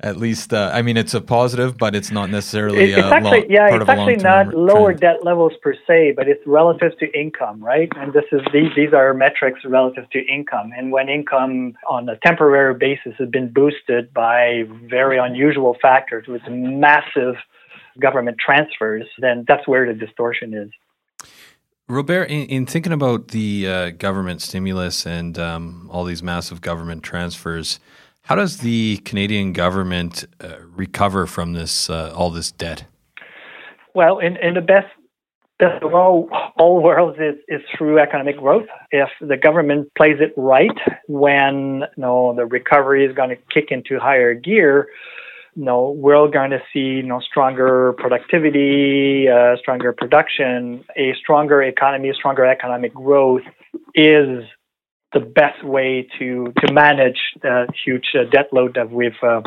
At 0.00 0.16
least, 0.16 0.52
uh, 0.52 0.70
I 0.74 0.82
mean, 0.82 0.96
it's 0.96 1.14
a 1.14 1.20
positive, 1.20 1.78
but 1.78 1.94
it's 1.94 2.10
not 2.10 2.28
necessarily 2.28 2.90
it, 2.90 2.98
it's 2.98 3.06
actually, 3.06 3.40
long, 3.40 3.50
yeah, 3.50 3.76
it's 3.76 3.88
actually 3.88 4.16
not 4.16 4.52
lower 4.52 4.92
debt 4.92 5.24
levels 5.24 5.52
per 5.62 5.74
se, 5.86 6.14
but 6.16 6.26
it's 6.26 6.44
relative 6.44 6.98
to 6.98 7.06
income, 7.18 7.62
right? 7.62 7.88
And 7.96 8.12
this 8.12 8.24
is 8.32 8.40
these 8.52 8.70
these 8.74 8.92
are 8.92 9.14
metrics 9.14 9.64
relative 9.64 10.10
to 10.10 10.18
income, 10.26 10.72
and 10.76 10.90
when 10.90 11.08
income 11.08 11.74
on 11.88 12.08
a 12.08 12.16
temporary 12.16 12.74
basis 12.74 13.14
has 13.18 13.28
been 13.28 13.52
boosted 13.52 14.12
by 14.12 14.64
very 14.88 15.18
unusual 15.18 15.76
factors 15.80 16.26
with 16.26 16.42
massive 16.48 17.36
government 18.00 18.38
transfers, 18.38 19.04
then 19.18 19.44
that's 19.46 19.66
where 19.66 19.86
the 19.86 19.98
distortion 19.98 20.54
is. 20.54 20.70
Robert, 21.88 22.24
in, 22.24 22.46
in 22.48 22.66
thinking 22.66 22.92
about 22.92 23.28
the 23.28 23.66
uh, 23.66 23.90
government 23.90 24.42
stimulus 24.42 25.06
and 25.06 25.38
um, 25.38 25.88
all 25.90 26.04
these 26.04 26.22
massive 26.22 26.60
government 26.60 27.02
transfers, 27.02 27.80
how 28.22 28.34
does 28.34 28.58
the 28.58 28.98
Canadian 28.98 29.54
government 29.54 30.26
uh, 30.38 30.56
recover 30.76 31.26
from 31.26 31.54
this 31.54 31.88
uh, 31.88 32.12
all 32.14 32.30
this 32.30 32.52
debt? 32.52 32.84
Well, 33.94 34.18
in, 34.18 34.36
in 34.36 34.52
the 34.52 34.60
best 34.60 34.88
best 35.58 35.82
of 35.82 35.94
all, 35.94 36.28
all 36.56 36.82
worlds 36.82 37.18
is, 37.18 37.34
is 37.48 37.62
through 37.76 37.98
economic 37.98 38.36
growth. 38.36 38.68
If 38.90 39.08
the 39.20 39.36
government 39.36 39.90
plays 39.96 40.18
it 40.20 40.32
right, 40.36 40.78
when 41.08 41.80
you 41.96 42.02
know, 42.02 42.34
the 42.34 42.46
recovery 42.46 43.04
is 43.04 43.14
going 43.14 43.30
to 43.30 43.36
kick 43.52 43.70
into 43.70 43.98
higher 43.98 44.34
gear, 44.34 44.88
you 45.58 45.64
know, 45.64 45.90
we're 45.90 46.14
all 46.14 46.30
going 46.30 46.50
to 46.50 46.60
see 46.72 47.00
you 47.00 47.02
know 47.02 47.18
stronger 47.18 47.92
productivity, 47.98 49.26
uh, 49.28 49.56
stronger 49.56 49.92
production, 49.92 50.84
a 50.96 51.14
stronger 51.20 51.60
economy, 51.60 52.12
stronger 52.14 52.44
economic 52.44 52.94
growth 52.94 53.42
is 53.92 54.44
the 55.12 55.18
best 55.18 55.64
way 55.64 56.06
to 56.20 56.52
to 56.58 56.72
manage 56.72 57.18
the 57.42 57.66
huge 57.84 58.14
uh, 58.14 58.30
debt 58.30 58.50
load 58.52 58.74
that 58.76 58.88
we've 58.88 59.20
uh, 59.20 59.40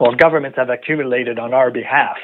well 0.00 0.16
governments 0.16 0.58
have 0.58 0.68
accumulated 0.68 1.38
on 1.38 1.54
our 1.54 1.70
behalf. 1.70 2.16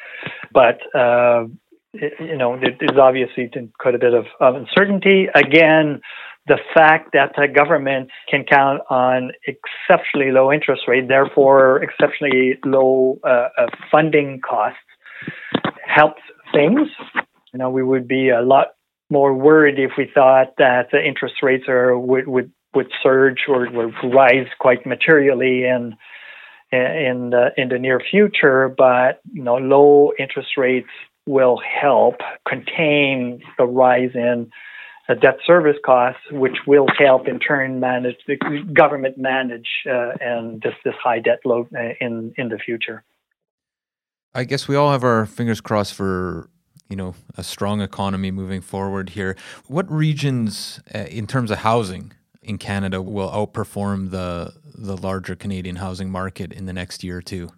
but 0.50 0.80
uh, 0.98 1.44
it, 1.92 2.14
you 2.18 2.38
know, 2.38 2.58
there's 2.58 2.98
obviously 2.98 3.50
quite 3.78 3.94
a 3.94 3.98
bit 3.98 4.14
of, 4.14 4.24
of 4.40 4.54
uncertainty. 4.54 5.26
Again, 5.34 6.00
the 6.48 6.58
fact 6.74 7.10
that 7.12 7.32
the 7.36 7.46
government 7.46 8.10
can 8.28 8.44
count 8.44 8.80
on 8.90 9.32
exceptionally 9.46 10.32
low 10.32 10.50
interest 10.52 10.82
rate, 10.88 11.08
therefore 11.08 11.82
exceptionally 11.82 12.58
low 12.64 13.18
uh, 13.24 13.48
uh, 13.58 13.66
funding 13.90 14.40
costs, 14.40 14.78
helps 15.84 16.22
things. 16.52 16.88
You 17.52 17.58
know, 17.58 17.70
we 17.70 17.82
would 17.82 18.08
be 18.08 18.30
a 18.30 18.42
lot 18.42 18.68
more 19.10 19.34
worried 19.34 19.78
if 19.78 19.92
we 19.96 20.10
thought 20.12 20.54
that 20.58 20.88
the 20.92 21.04
interest 21.04 21.36
rates 21.42 21.64
are 21.68 21.98
would 21.98 22.26
would, 22.26 22.52
would 22.74 22.90
surge 23.02 23.40
or 23.48 23.70
would 23.70 23.94
rise 24.12 24.48
quite 24.58 24.86
materially 24.86 25.64
in 25.64 25.96
in 26.70 27.30
the, 27.30 27.48
in 27.56 27.70
the 27.70 27.78
near 27.78 28.00
future. 28.10 28.68
But 28.68 29.20
you 29.32 29.42
know, 29.42 29.56
low 29.56 30.12
interest 30.18 30.50
rates 30.56 30.88
will 31.26 31.58
help 31.58 32.16
contain 32.46 33.42
the 33.58 33.66
rise 33.66 34.10
in 34.14 34.50
uh, 35.08 35.14
debt 35.14 35.38
service 35.46 35.76
costs, 35.84 36.20
which 36.30 36.56
will 36.66 36.86
help 36.98 37.28
in 37.28 37.38
turn 37.38 37.80
manage 37.80 38.16
the 38.26 38.36
government 38.72 39.16
manage 39.18 39.68
uh, 39.90 40.12
and 40.20 40.60
this 40.62 40.74
this 40.84 40.94
high 41.02 41.18
debt 41.18 41.40
load 41.44 41.66
uh, 41.74 41.94
in 42.00 42.32
in 42.36 42.48
the 42.48 42.58
future. 42.58 43.04
I 44.34 44.44
guess 44.44 44.68
we 44.68 44.76
all 44.76 44.92
have 44.92 45.04
our 45.04 45.26
fingers 45.26 45.60
crossed 45.60 45.94
for 45.94 46.50
you 46.88 46.96
know 46.96 47.14
a 47.36 47.42
strong 47.42 47.80
economy 47.80 48.30
moving 48.30 48.60
forward 48.60 49.10
here. 49.10 49.36
What 49.66 49.90
regions, 49.90 50.80
uh, 50.94 50.98
in 51.10 51.26
terms 51.26 51.50
of 51.50 51.58
housing 51.58 52.12
in 52.42 52.58
Canada, 52.58 53.00
will 53.00 53.30
outperform 53.30 54.10
the 54.10 54.52
the 54.74 54.96
larger 54.96 55.34
Canadian 55.34 55.76
housing 55.76 56.10
market 56.10 56.52
in 56.52 56.66
the 56.66 56.72
next 56.72 57.02
year 57.02 57.18
or 57.18 57.22
two? 57.22 57.50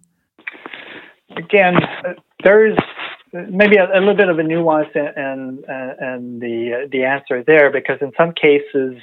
Again, 1.37 1.75
there's 2.43 2.77
maybe 3.33 3.77
a, 3.77 3.85
a, 3.85 3.99
little 3.99 4.15
bit 4.15 4.29
of 4.29 4.39
a 4.39 4.43
nuance 4.43 4.89
and 4.95 5.09
and, 5.15 5.63
and 5.99 6.41
the 6.41 6.87
the 6.91 7.03
answer 7.03 7.43
there 7.43 7.71
because 7.71 7.97
in 8.01 8.11
some 8.17 8.33
cases 8.33 9.01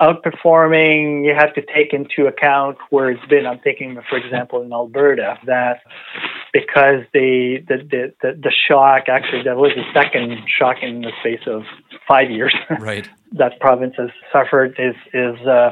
outperforming 0.00 1.24
you 1.24 1.34
have 1.34 1.54
to 1.54 1.62
take 1.74 1.94
into 1.94 2.26
account 2.26 2.76
where 2.90 3.10
it's 3.10 3.24
been. 3.26 3.46
I'm 3.46 3.60
thinking 3.60 3.98
for 4.08 4.18
example 4.18 4.62
in 4.62 4.72
alberta 4.72 5.38
that 5.46 5.80
because 6.52 7.04
the 7.14 7.64
the 7.66 7.76
the, 7.78 8.14
the, 8.20 8.40
the 8.42 8.52
shock 8.68 9.08
actually 9.08 9.42
that 9.44 9.56
was 9.56 9.72
the 9.74 9.84
second 9.94 10.38
shock 10.46 10.76
in 10.82 11.00
the 11.00 11.12
space 11.20 11.46
of 11.46 11.62
five 12.06 12.30
years. 12.30 12.54
Right. 12.78 13.08
That 13.32 13.58
province 13.58 13.94
has 13.96 14.10
suffered 14.32 14.76
is 14.78 14.94
is 15.14 15.46
uh 15.46 15.70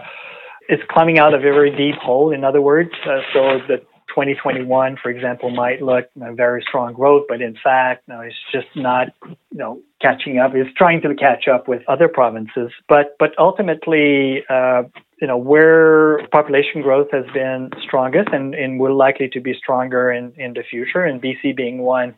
is 0.69 0.81
climbing 0.89 1.19
out 1.19 1.35
of 1.35 1.41
a 1.41 1.43
very 1.43 1.71
deep 1.77 1.97
hole 1.97 2.33
in 2.33 2.45
other 2.45 2.63
words. 2.63 2.91
Uh, 3.05 3.21
so 3.33 3.59
the 3.69 3.83
2021, 4.15 4.97
for 5.03 5.11
example, 5.11 5.51
might 5.51 5.83
look 5.83 6.09
you 6.15 6.23
know, 6.23 6.35
very 6.35 6.65
strong 6.67 6.93
growth, 6.93 7.25
but 7.29 7.43
in 7.43 7.57
fact, 7.63 8.07
no, 8.07 8.21
it's 8.21 8.37
just 8.53 8.69
not, 8.77 9.09
you 9.27 9.37
know, 9.53 9.81
catching 10.01 10.39
up. 10.39 10.55
It's 10.55 10.73
trying 10.77 11.03
to 11.03 11.15
catch 11.15 11.49
up 11.49 11.67
with 11.67 11.83
other 11.89 12.09
provinces, 12.09 12.71
but 12.89 13.17
but 13.19 13.31
ultimately, 13.39 14.45
uh, 14.49 14.85
you 15.21 15.27
know, 15.27 15.37
where 15.37 16.27
population 16.29 16.83
growth 16.83 17.09
has 17.11 17.25
been 17.35 17.71
strongest 17.83 18.29
and, 18.33 18.55
and 18.55 18.79
will 18.79 18.97
likely 18.97 19.29
to 19.29 19.41
be 19.41 19.55
stronger 19.55 20.13
in 20.13 20.33
in 20.37 20.55
the 20.55 20.63
future, 20.63 21.03
and 21.03 21.21
BC 21.21 21.57
being 21.57 21.79
one 21.79 22.15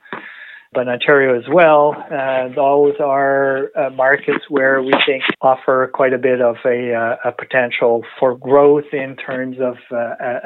but 0.77 0.89
Ontario 0.89 1.37
as 1.37 1.49
well. 1.51 1.97
Uh, 2.13 2.49
those 2.55 2.95
are 3.01 3.71
uh, 3.75 3.89
markets 3.91 4.45
where 4.51 4.83
we 4.83 4.93
think 5.07 5.23
offer 5.41 5.91
quite 5.93 6.13
a 6.13 6.19
bit 6.19 6.43
of 6.43 6.57
a, 6.67 6.93
uh, 6.93 7.31
a 7.31 7.33
potential 7.33 8.05
for 8.21 8.37
growth 8.37 8.85
in 8.93 9.17
terms 9.17 9.57
of 9.59 9.77
uh, 9.91 9.97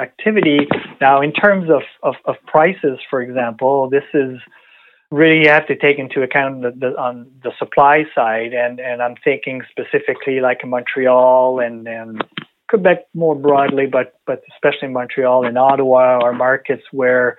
activity. 0.01 0.69
Now, 1.01 1.21
in 1.21 1.33
terms 1.33 1.69
of, 1.69 1.83
of, 2.05 2.15
of, 2.27 2.37
prices, 2.47 3.01
for 3.11 3.21
example, 3.21 3.91
this 3.91 4.05
is 4.15 4.39
really 5.11 5.41
you 5.43 5.49
have 5.49 5.67
to 5.67 5.77
take 5.77 5.99
into 5.99 6.23
account 6.23 6.63
the, 6.63 6.71
the, 6.79 6.97
on 6.97 7.27
the 7.43 7.51
supply 7.59 8.05
side, 8.15 8.53
and, 8.55 8.79
and 8.79 9.03
I'm 9.03 9.17
thinking 9.25 9.63
specifically 9.69 10.41
like 10.41 10.61
in 10.63 10.71
Montreal 10.71 11.59
and, 11.59 11.89
and 11.89 12.23
Quebec 12.69 13.07
more 13.15 13.35
broadly, 13.35 13.87
but 13.87 14.15
but 14.27 14.43
especially 14.55 14.89
Montreal 14.89 15.45
and 15.45 15.59
Ottawa 15.59 16.21
are 16.23 16.33
markets 16.33 16.85
where 16.93 17.37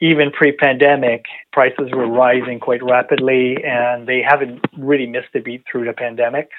even 0.00 0.30
pre-pandemic, 0.30 1.24
prices 1.52 1.90
were 1.92 2.06
rising 2.06 2.60
quite 2.60 2.82
rapidly, 2.82 3.56
and 3.64 4.06
they 4.06 4.22
haven't 4.22 4.64
really 4.76 5.06
missed 5.06 5.34
a 5.34 5.40
beat 5.40 5.64
through 5.70 5.86
the 5.86 5.92
pandemic. 5.92 6.50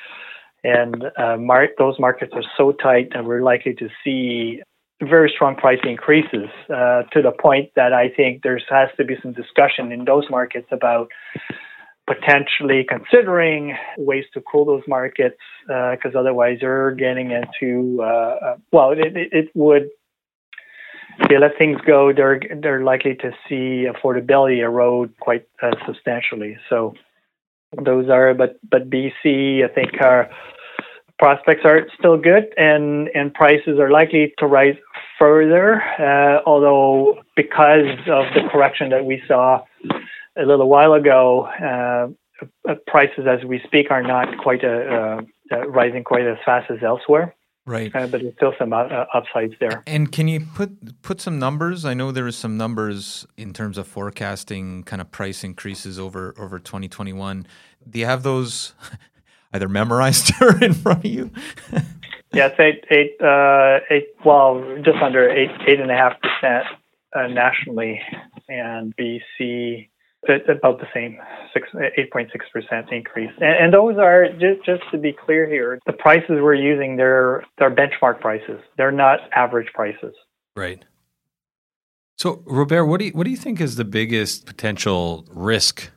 And 0.64 1.06
uh, 1.18 1.38
mar- 1.38 1.70
those 1.78 2.00
markets 2.00 2.34
are 2.36 2.44
so 2.58 2.74
tight, 2.74 3.10
that 3.14 3.24
we're 3.24 3.42
likely 3.42 3.74
to 3.76 3.88
see 4.04 4.62
very 5.02 5.32
strong 5.34 5.56
price 5.56 5.80
increases 5.84 6.50
uh, 6.70 7.04
to 7.14 7.22
the 7.22 7.32
point 7.32 7.70
that 7.76 7.94
I 7.94 8.10
think 8.10 8.44
there 8.44 8.60
has 8.70 8.90
to 8.98 9.06
be 9.06 9.16
some 9.22 9.32
discussion 9.32 9.92
in 9.92 10.04
those 10.04 10.26
markets 10.30 10.68
about 10.72 11.10
potentially 12.06 12.86
considering 12.90 13.78
ways 13.98 14.26
to 14.34 14.42
cool 14.42 14.66
those 14.66 14.82
markets 14.88 15.38
because 15.68 16.16
uh, 16.16 16.20
otherwise 16.20 16.58
you're 16.60 16.96
getting 16.96 17.30
into 17.30 18.02
uh, 18.02 18.06
uh 18.06 18.56
well 18.72 18.92
it, 18.92 19.14
it, 19.16 19.50
would 19.54 19.90
they 21.28 21.38
let 21.38 21.58
things 21.58 21.80
go, 21.86 22.14
they're 22.14 22.40
they're 22.62 22.84
likely 22.84 23.16
to 23.16 23.32
see 23.48 23.88
affordability 23.88 24.60
erode 24.60 25.14
quite 25.20 25.48
uh, 25.62 25.72
substantially. 25.86 26.58
So 26.70 26.94
those 27.84 28.10
are, 28.10 28.34
but 28.34 28.60
but 28.70 28.90
BC, 28.90 29.64
I 29.64 29.74
think 29.74 30.02
our 30.02 30.30
prospects 31.18 31.62
are 31.66 31.88
still 31.98 32.18
good, 32.18 32.54
and 32.58 33.10
and 33.14 33.34
prices 33.34 33.80
are 33.80 33.92
likely 33.92 34.34
to 34.40 34.48
rise 34.48 34.78
further. 35.18 35.82
Uh, 36.00 36.42
although 36.46 37.20
because 37.36 37.88
of 38.08 38.26
the 38.34 38.48
correction 38.52 38.90
that 38.90 39.06
we 39.06 39.22
saw 39.28 39.62
a 40.38 40.46
little 40.46 40.70
while 40.70 40.94
ago, 40.94 41.46
uh, 41.46 42.76
prices 42.88 43.26
as 43.28 43.44
we 43.46 43.62
speak 43.66 43.92
are 43.92 44.04
not 44.04 44.38
quite 44.38 44.64
uh, 44.64 45.22
uh, 45.52 45.68
rising 45.68 46.04
quite 46.04 46.26
as 46.26 46.38
fast 46.46 46.72
as 46.72 46.78
elsewhere. 46.84 47.36
Right. 47.70 47.96
Uh, 47.96 48.08
but 48.08 48.22
there's 48.22 48.34
still 48.34 48.54
some 48.58 48.74
uh, 48.74 49.06
upsides 49.14 49.54
there. 49.60 49.84
And 49.86 50.12
can 50.12 50.28
you 50.28 50.40
put 50.40 51.04
put 51.04 51.22
some 51.22 51.38
numbers? 51.38 51.86
I 51.86 51.94
know 51.94 52.12
there 52.12 52.26
is 52.26 52.36
some 52.36 52.58
numbers 52.58 53.28
in 53.38 53.54
terms 53.54 53.78
of 53.78 53.88
forecasting 53.88 54.82
kind 54.86 55.00
of 55.00 55.12
price 55.12 55.44
increases 55.44 56.00
over 56.00 56.34
over 56.40 56.58
2021. 56.58 57.46
Do 57.88 58.00
you 58.00 58.08
have 58.08 58.24
those 58.24 58.74
either 59.54 59.70
memorized 59.70 60.34
or 60.42 60.64
in 60.64 60.74
front 60.74 61.06
of 61.06 61.12
you? 61.12 61.30
yes, 62.34 62.60
eight 62.60 62.86
eight 62.90 63.22
uh, 63.22 63.82
eight. 63.92 64.16
Well, 64.26 64.64
just 64.84 64.98
under 64.98 65.30
eight 65.30 65.52
eight 65.68 65.80
and 65.80 65.92
a 65.92 65.96
half 65.96 66.14
percent 66.22 66.66
uh, 67.16 67.28
nationally, 67.28 68.02
and 68.48 68.96
BC 68.98 69.90
about 70.28 70.80
the 70.80 70.88
same, 70.94 71.18
six, 71.54 71.70
8.6% 71.74 72.92
increase. 72.92 73.32
And, 73.40 73.66
and, 73.66 73.74
those 73.74 73.98
are, 73.98 74.28
just, 74.34 74.66
just 74.66 74.84
to 74.92 74.98
be 74.98 75.14
clear 75.14 75.48
here, 75.48 75.80
the 75.86 75.94
prices 75.94 76.40
we're 76.42 76.56
using, 76.56 76.98
they're, 76.98 77.46
they're 77.58 77.74
benchmark 77.74 78.20
prices. 78.20 78.60
They're 78.78 78.92
not 78.92 79.20
average 79.34 79.72
prices. 79.74 80.14
Right. 80.56 80.84
So, 82.18 82.44
Robert, 82.46 82.86
what 82.86 83.00
do 83.00 83.06
you, 83.06 83.12
what 83.12 83.24
do 83.24 83.32
you 83.32 83.38
think 83.38 83.62
is 83.62 83.78
the 83.78 83.86
biggest 83.86 84.46
potential 84.46 85.26
risk 85.30 85.90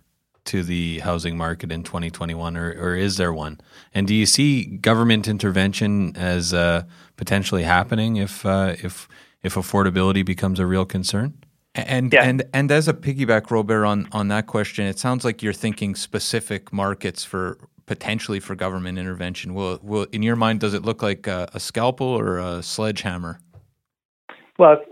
to 0.45 0.63
the 0.63 1.01
housing 1.01 1.37
market 1.37 1.71
in 1.73 1.83
2021, 1.83 2.57
or, 2.57 2.71
or 2.79 2.97
is 2.97 3.17
there 3.17 3.33
one? 3.33 3.61
And 3.95 4.07
do 4.07 4.15
you 4.15 4.27
see 4.27 4.65
government 4.65 5.29
intervention 5.29 6.17
as 6.17 6.53
uh, 6.55 6.85
potentially 7.17 7.65
happening 7.65 8.17
if, 8.17 8.45
uh, 8.47 8.77
if, 8.83 9.09
if 9.43 9.55
affordability 9.55 10.25
becomes 10.25 10.59
a 10.59 10.67
real 10.67 10.85
concern? 10.85 11.42
And 11.75 12.13
yeah. 12.13 12.25
and 12.25 12.45
and 12.53 12.71
as 12.71 12.87
a 12.87 12.93
piggyback, 12.93 13.51
Robert, 13.51 13.85
on 13.85 14.07
on 14.13 14.29
that 14.29 14.47
question, 14.47 14.87
it 14.87 14.99
sounds 14.99 15.25
like 15.25 15.43
you're 15.43 15.55
thinking 15.55 15.95
specific 15.95 16.73
markets 16.73 17.25
for 17.25 17.59
potentially 17.87 18.41
for 18.41 18.55
government 18.55 18.99
intervention. 18.99 19.55
Will 19.55 19.79
will 19.83 20.07
in 20.13 20.23
your 20.23 20.37
mind 20.37 20.61
does 20.61 20.75
it 20.75 20.83
look 20.83 21.03
like 21.03 21.27
a, 21.27 21.49
a 21.55 21.61
scalpel 21.61 22.07
or 22.07 22.39
a 22.39 22.63
sledgehammer? 22.63 23.41
Well, 24.59 24.83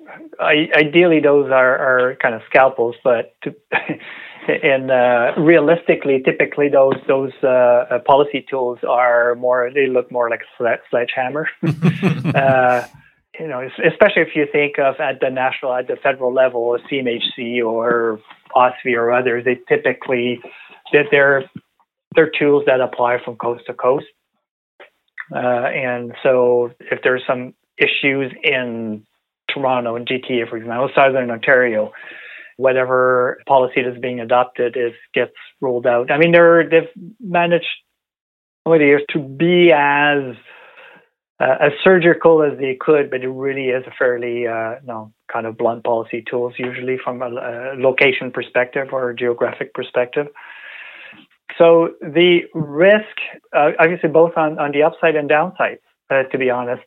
I, 0.41 0.69
ideally 0.75 1.21
those 1.21 1.51
are, 1.51 1.77
are 1.79 2.17
kind 2.17 2.35
of 2.35 2.41
scalpels, 2.49 2.97
but 3.05 3.35
to, 3.43 3.55
and 4.49 4.91
uh, 4.91 5.33
realistically, 5.37 6.23
typically 6.25 6.69
those 6.69 6.97
those 7.07 7.33
uh, 7.45 7.99
policy 8.07 8.45
tools 8.49 8.79
are 8.89 9.35
more 9.35 9.71
they 9.73 9.87
look 9.87 10.11
more 10.11 10.31
like 10.31 10.41
a 10.59 10.79
sledgehammer. 10.89 11.49
uh, 12.35 12.87
you 13.41 13.49
know, 13.49 13.67
especially 13.91 14.23
if 14.23 14.37
you 14.37 14.47
think 14.53 14.79
of 14.79 15.01
at 15.01 15.21
the 15.21 15.31
national, 15.31 15.75
at 15.75 15.89
the 15.89 15.97
federal 15.97 16.33
level, 16.33 16.77
CMHC 16.91 17.65
or 17.65 18.21
OSFI 18.55 18.95
or 18.97 19.13
others, 19.13 19.45
they 19.47 19.59
typically 19.69 20.41
that 20.93 21.07
they're 21.11 21.51
they're 22.15 22.31
tools 22.31 22.65
that 22.67 22.81
apply 22.81 23.19
from 23.25 23.37
coast 23.37 23.65
to 23.67 23.73
coast. 23.73 24.07
Uh, 25.35 25.39
and 25.39 26.13
so, 26.23 26.71
if 26.81 27.01
there's 27.03 27.23
some 27.27 27.55
issues 27.79 28.33
in 28.43 29.07
Toronto 29.49 29.97
and 29.97 30.07
GTA, 30.07 30.49
for 30.51 30.57
example, 30.57 30.91
Southern 30.95 31.31
Ontario, 31.31 31.93
whatever 32.57 33.41
policy 33.47 33.83
that's 33.83 34.01
being 34.01 34.21
adopted 34.21 34.77
is 34.77 34.93
gets 35.15 35.33
rolled 35.63 35.87
out. 35.87 36.11
I 36.11 36.19
mean, 36.19 36.33
they're 36.33 36.69
they've 36.69 36.91
managed 37.21 37.65
over 38.67 38.77
the 38.77 38.85
years 38.85 39.03
to 39.11 39.19
be 39.19 39.73
as 39.73 40.37
uh, 41.41 41.57
as 41.59 41.73
surgical 41.83 42.43
as 42.43 42.59
they 42.59 42.77
could, 42.79 43.11
but 43.11 43.23
it 43.23 43.29
really 43.29 43.69
is 43.69 43.83
a 43.87 43.91
fairly 43.99 44.47
uh, 44.47 44.75
know, 44.85 45.13
kind 45.33 45.47
of 45.47 45.57
blunt 45.57 45.83
policy 45.85 46.23
tools 46.29 46.53
usually 46.59 46.99
from 47.03 47.23
a, 47.23 47.29
a 47.29 47.75
location 47.79 48.31
perspective 48.31 48.89
or 48.93 49.11
a 49.11 49.17
geographic 49.17 49.73
perspective. 49.73 50.27
So 51.57 51.91
the 52.01 52.41
risk, 52.55 53.17
uh, 53.57 53.71
obviously, 53.79 54.11
both 54.11 54.33
on, 54.37 54.59
on 54.59 54.73
the 54.73 54.83
upside 54.83 55.17
and 55.17 55.29
downside, 55.29 55.79
uh, 56.11 56.25
to 56.25 56.39
be 56.39 56.51
honest. 56.51 56.83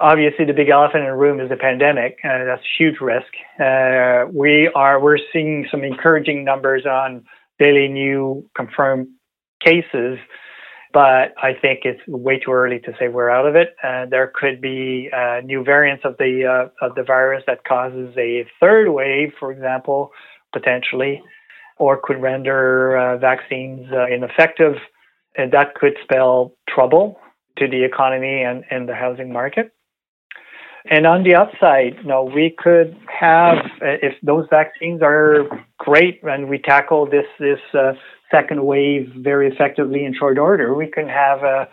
Obviously, 0.00 0.44
the 0.44 0.52
big 0.52 0.68
elephant 0.68 1.04
in 1.04 1.10
the 1.10 1.16
room 1.16 1.38
is 1.38 1.48
the 1.48 1.56
pandemic. 1.56 2.18
Uh, 2.24 2.44
that's 2.44 2.62
a 2.62 2.82
huge 2.82 3.00
risk. 3.00 3.32
Uh, 3.60 4.26
we 4.32 4.68
are 4.74 5.00
we're 5.00 5.18
seeing 5.32 5.66
some 5.70 5.84
encouraging 5.84 6.44
numbers 6.44 6.84
on 6.86 7.24
daily 7.60 7.86
new 7.86 8.44
confirmed 8.56 9.06
cases 9.64 10.18
but 10.92 11.34
I 11.42 11.54
think 11.60 11.80
it's 11.84 12.00
way 12.06 12.38
too 12.38 12.52
early 12.52 12.78
to 12.80 12.92
say 12.98 13.08
we're 13.08 13.30
out 13.30 13.46
of 13.46 13.56
it. 13.56 13.74
Uh, 13.82 14.06
there 14.06 14.30
could 14.34 14.60
be 14.60 15.10
uh, 15.12 15.40
new 15.44 15.64
variants 15.64 16.04
of 16.04 16.16
the 16.18 16.44
uh, 16.44 16.86
of 16.86 16.94
the 16.94 17.02
virus 17.02 17.42
that 17.46 17.64
causes 17.64 18.14
a 18.16 18.46
third 18.60 18.90
wave, 18.90 19.32
for 19.38 19.52
example, 19.52 20.10
potentially, 20.52 21.22
or 21.78 22.00
could 22.02 22.20
render 22.20 22.96
uh, 22.96 23.18
vaccines 23.18 23.86
uh, 23.92 24.06
ineffective, 24.06 24.74
and 25.36 25.52
that 25.52 25.74
could 25.74 25.94
spell 26.02 26.52
trouble 26.68 27.18
to 27.58 27.68
the 27.68 27.84
economy 27.84 28.42
and, 28.42 28.64
and 28.70 28.88
the 28.88 28.94
housing 28.94 29.32
market. 29.32 29.72
And 30.90 31.06
on 31.06 31.22
the 31.22 31.36
upside, 31.36 31.96
you 31.98 32.08
know, 32.08 32.24
we 32.24 32.54
could 32.58 32.96
have, 33.06 33.58
if 33.80 34.14
those 34.22 34.46
vaccines 34.50 35.00
are 35.00 35.44
great 35.78 36.20
and 36.24 36.48
we 36.48 36.58
tackle 36.58 37.06
this 37.06 37.26
this 37.38 37.60
uh, 37.72 37.92
second 38.32 38.64
wave 38.64 39.12
very 39.16 39.46
effectively 39.48 40.04
in 40.04 40.14
short 40.14 40.38
order, 40.38 40.74
we 40.74 40.88
can 40.88 41.08
have 41.08 41.42
a 41.42 41.68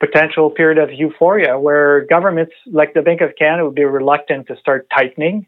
potential 0.00 0.50
period 0.50 0.78
of 0.78 0.90
euphoria 0.92 1.58
where 1.58 2.06
governments 2.06 2.52
like 2.66 2.94
the 2.94 3.02
Bank 3.02 3.20
of 3.20 3.30
Canada 3.38 3.64
would 3.64 3.74
be 3.74 3.84
reluctant 3.84 4.46
to 4.46 4.56
start 4.56 4.86
tightening 4.96 5.46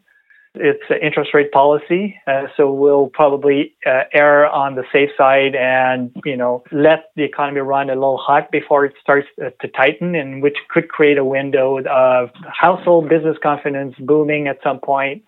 its 0.55 0.81
interest 1.01 1.33
rate 1.33 1.51
policy. 1.51 2.19
Uh, 2.27 2.43
so 2.57 2.73
we'll 2.73 3.07
probably 3.07 3.75
uh, 3.85 4.03
err 4.13 4.47
on 4.47 4.75
the 4.75 4.83
safe 4.91 5.09
side 5.17 5.55
and, 5.55 6.11
you 6.25 6.35
know, 6.35 6.63
let 6.71 7.11
the 7.15 7.23
economy 7.23 7.61
run 7.61 7.89
a 7.89 7.93
little 7.93 8.17
hot 8.17 8.51
before 8.51 8.85
it 8.85 8.93
starts 9.01 9.27
uh, 9.41 9.49
to 9.61 9.67
tighten 9.69 10.15
and 10.15 10.41
which 10.41 10.57
could 10.69 10.89
create 10.89 11.17
a 11.17 11.25
window 11.25 11.79
of 11.87 12.29
household 12.47 13.07
business 13.07 13.37
confidence 13.41 13.95
booming 13.99 14.47
at 14.47 14.57
some 14.63 14.79
point. 14.79 15.23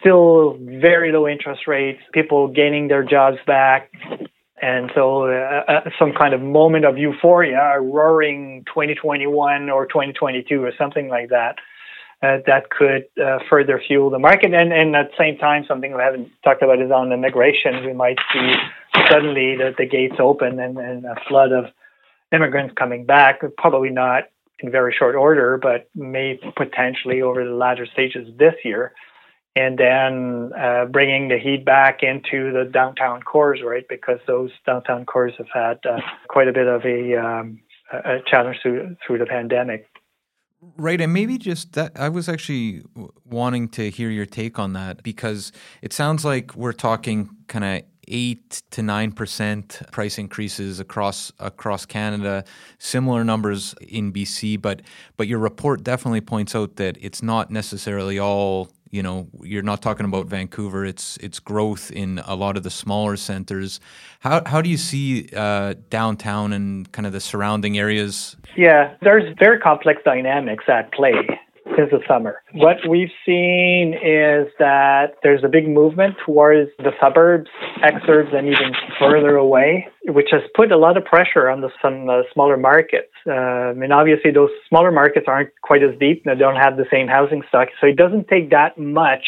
Still 0.00 0.58
very 0.60 1.12
low 1.12 1.28
interest 1.28 1.62
rates, 1.66 2.00
people 2.12 2.48
gaining 2.48 2.88
their 2.88 3.04
jobs 3.04 3.38
back, 3.46 3.90
and 4.60 4.90
so, 4.94 5.26
uh, 5.26 5.62
uh, 5.68 5.90
some 5.98 6.12
kind 6.12 6.32
of 6.32 6.40
moment 6.40 6.86
of 6.86 6.96
euphoria, 6.96 7.74
a 7.76 7.80
roaring 7.80 8.64
2021 8.66 9.68
or 9.68 9.86
2022 9.86 10.64
or 10.64 10.72
something 10.78 11.08
like 11.08 11.28
that, 11.28 11.56
uh, 12.22 12.38
that 12.46 12.70
could 12.70 13.04
uh, 13.22 13.38
further 13.50 13.80
fuel 13.86 14.08
the 14.08 14.18
market. 14.18 14.54
And, 14.54 14.72
and 14.72 14.96
at 14.96 15.10
the 15.10 15.16
same 15.18 15.36
time, 15.36 15.64
something 15.68 15.94
we 15.94 16.00
haven't 16.00 16.30
talked 16.42 16.62
about 16.62 16.80
is 16.80 16.90
on 16.90 17.12
immigration. 17.12 17.84
We 17.84 17.92
might 17.92 18.18
see 18.32 18.54
suddenly 19.10 19.56
the, 19.56 19.74
the 19.76 19.86
gates 19.86 20.16
open 20.18 20.58
and, 20.58 20.78
and 20.78 21.04
a 21.04 21.16
flood 21.28 21.52
of 21.52 21.66
immigrants 22.32 22.74
coming 22.78 23.04
back, 23.04 23.42
probably 23.58 23.90
not 23.90 24.24
in 24.60 24.70
very 24.70 24.94
short 24.98 25.14
order, 25.14 25.58
but 25.58 25.90
may 25.94 26.40
potentially 26.56 27.20
over 27.20 27.44
the 27.44 27.54
latter 27.54 27.84
stages 27.84 28.26
this 28.38 28.54
year 28.64 28.92
and 29.56 29.78
then 29.78 30.52
uh, 30.56 30.84
bringing 30.84 31.28
the 31.28 31.38
heat 31.38 31.64
back 31.64 32.02
into 32.02 32.52
the 32.52 32.68
downtown 32.70 33.22
cores, 33.22 33.60
right? 33.64 33.84
Because 33.88 34.18
those 34.26 34.50
downtown 34.66 35.06
cores 35.06 35.32
have 35.38 35.48
had 35.52 35.78
uh, 35.88 35.98
quite 36.28 36.46
a 36.46 36.52
bit 36.52 36.66
of 36.68 36.84
a, 36.84 37.16
um, 37.16 37.58
a 37.90 38.18
challenge 38.26 38.58
through 38.62 38.96
through 39.04 39.18
the 39.18 39.26
pandemic. 39.26 39.86
Right, 40.76 41.00
and 41.00 41.12
maybe 41.12 41.38
just 41.38 41.72
that. 41.72 41.92
I 41.96 42.10
was 42.10 42.28
actually 42.28 42.82
wanting 43.24 43.68
to 43.70 43.90
hear 43.90 44.10
your 44.10 44.26
take 44.26 44.58
on 44.58 44.74
that 44.74 45.02
because 45.02 45.52
it 45.80 45.92
sounds 45.92 46.24
like 46.24 46.54
we're 46.54 46.72
talking 46.72 47.30
kind 47.46 47.64
of 47.64 47.82
eight 48.08 48.62
to 48.70 48.82
nine 48.82 49.12
percent 49.12 49.80
price 49.90 50.18
increases 50.18 50.80
across 50.80 51.32
across 51.38 51.86
Canada. 51.86 52.44
Similar 52.78 53.24
numbers 53.24 53.74
in 53.80 54.12
BC, 54.12 54.60
but 54.60 54.82
but 55.16 55.28
your 55.28 55.38
report 55.38 55.82
definitely 55.82 56.20
points 56.20 56.54
out 56.54 56.76
that 56.76 56.98
it's 57.00 57.22
not 57.22 57.50
necessarily 57.50 58.18
all 58.18 58.70
you 58.90 59.02
know 59.02 59.28
you're 59.42 59.62
not 59.62 59.82
talking 59.82 60.06
about 60.06 60.26
Vancouver 60.26 60.84
it's 60.84 61.16
it's 61.18 61.38
growth 61.38 61.90
in 61.90 62.20
a 62.26 62.34
lot 62.34 62.56
of 62.56 62.62
the 62.62 62.70
smaller 62.70 63.16
centers. 63.16 63.80
How 64.20 64.42
how 64.46 64.62
do 64.62 64.68
you 64.68 64.76
see 64.76 65.28
uh, 65.34 65.74
downtown 65.90 66.52
and 66.52 66.90
kind 66.92 67.06
of 67.06 67.12
the 67.12 67.20
surrounding 67.20 67.78
areas? 67.78 68.36
Yeah 68.56 68.94
there's 69.02 69.34
very 69.38 69.58
complex 69.58 70.02
dynamics 70.04 70.64
at 70.68 70.92
play 70.92 71.40
since 71.76 71.90
the 71.90 72.00
summer. 72.06 72.42
What 72.52 72.76
we've 72.88 73.10
seen 73.24 73.94
is 73.94 74.48
that 74.58 75.14
there's 75.22 75.42
a 75.44 75.48
big 75.48 75.68
movement 75.68 76.16
towards 76.24 76.70
the 76.78 76.92
suburbs, 77.00 77.50
exurbs, 77.82 78.34
and 78.34 78.46
even 78.46 78.72
further 78.98 79.36
away, 79.36 79.88
which 80.04 80.28
has 80.30 80.42
put 80.54 80.70
a 80.70 80.76
lot 80.76 80.96
of 80.96 81.04
pressure 81.04 81.48
on 81.48 81.60
the, 81.60 81.70
some 81.82 82.08
uh, 82.08 82.22
smaller 82.32 82.56
markets. 82.56 83.12
Uh, 83.26 83.32
I 83.32 83.72
mean, 83.74 83.92
obviously, 83.92 84.30
those 84.30 84.50
smaller 84.68 84.92
markets 84.92 85.26
aren't 85.28 85.50
quite 85.62 85.82
as 85.82 85.98
deep 85.98 86.22
and 86.24 86.34
they 86.34 86.38
don't 86.38 86.56
have 86.56 86.76
the 86.76 86.86
same 86.90 87.08
housing 87.08 87.42
stock, 87.48 87.68
so 87.80 87.86
it 87.86 87.96
doesn't 87.96 88.28
take 88.28 88.50
that 88.50 88.78
much 88.78 89.26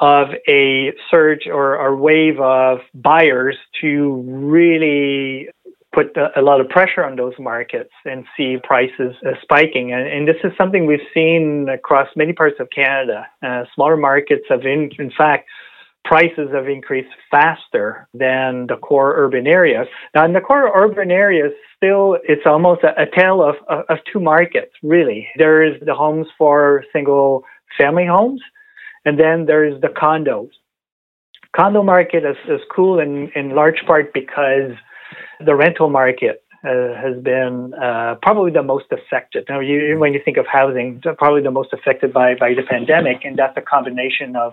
of 0.00 0.28
a 0.48 0.92
surge 1.10 1.46
or, 1.46 1.76
or 1.76 1.96
wave 1.96 2.40
of 2.40 2.78
buyers 2.94 3.56
to 3.80 4.22
really 4.26 5.48
put 5.92 6.16
a 6.16 6.40
lot 6.40 6.60
of 6.60 6.68
pressure 6.68 7.04
on 7.04 7.16
those 7.16 7.34
markets 7.38 7.92
and 8.04 8.24
see 8.36 8.56
prices 8.62 9.14
uh, 9.26 9.32
spiking. 9.42 9.92
And, 9.92 10.06
and, 10.06 10.28
this 10.28 10.36
is 10.42 10.52
something 10.56 10.86
we've 10.86 11.06
seen 11.12 11.68
across 11.68 12.08
many 12.16 12.32
parts 12.32 12.56
of 12.60 12.68
Canada. 12.70 13.26
Uh, 13.42 13.64
smaller 13.74 13.96
markets 13.96 14.44
have, 14.48 14.62
in, 14.62 14.90
in 14.98 15.12
fact, 15.16 15.48
prices 16.04 16.48
have 16.52 16.68
increased 16.68 17.12
faster 17.30 18.08
than 18.14 18.66
the 18.68 18.76
core 18.76 19.14
urban 19.16 19.46
areas. 19.46 19.86
Now, 20.14 20.24
in 20.24 20.32
the 20.32 20.40
core 20.40 20.70
urban 20.74 21.10
areas, 21.10 21.52
still, 21.76 22.16
it's 22.24 22.46
almost 22.46 22.82
a, 22.82 23.02
a 23.02 23.06
tale 23.14 23.42
of, 23.42 23.56
of, 23.68 23.84
of 23.88 23.98
two 24.10 24.20
markets, 24.20 24.72
really. 24.82 25.28
There's 25.36 25.78
the 25.84 25.94
homes 25.94 26.26
for 26.38 26.84
single 26.92 27.44
family 27.78 28.06
homes, 28.06 28.40
and 29.04 29.18
then 29.18 29.46
there's 29.46 29.80
the 29.80 29.88
condos. 29.88 30.50
Condo 31.54 31.82
market 31.82 32.24
is, 32.24 32.36
is 32.48 32.60
cool 32.74 32.98
in, 32.98 33.30
in 33.34 33.54
large 33.54 33.82
part 33.86 34.14
because 34.14 34.72
the 35.44 35.54
rental 35.54 35.88
market 35.88 36.42
uh, 36.64 36.94
has 36.94 37.20
been 37.22 37.74
uh, 37.74 38.14
probably 38.22 38.52
the 38.52 38.62
most 38.62 38.86
affected. 38.92 39.44
Now, 39.48 39.60
you, 39.60 39.98
when 39.98 40.12
you 40.12 40.20
think 40.24 40.36
of 40.36 40.46
housing, 40.46 41.00
probably 41.18 41.42
the 41.42 41.50
most 41.50 41.72
affected 41.72 42.12
by, 42.12 42.34
by 42.34 42.54
the 42.54 42.62
pandemic, 42.62 43.24
and 43.24 43.36
that's 43.36 43.56
a 43.56 43.62
combination 43.62 44.36
of 44.36 44.52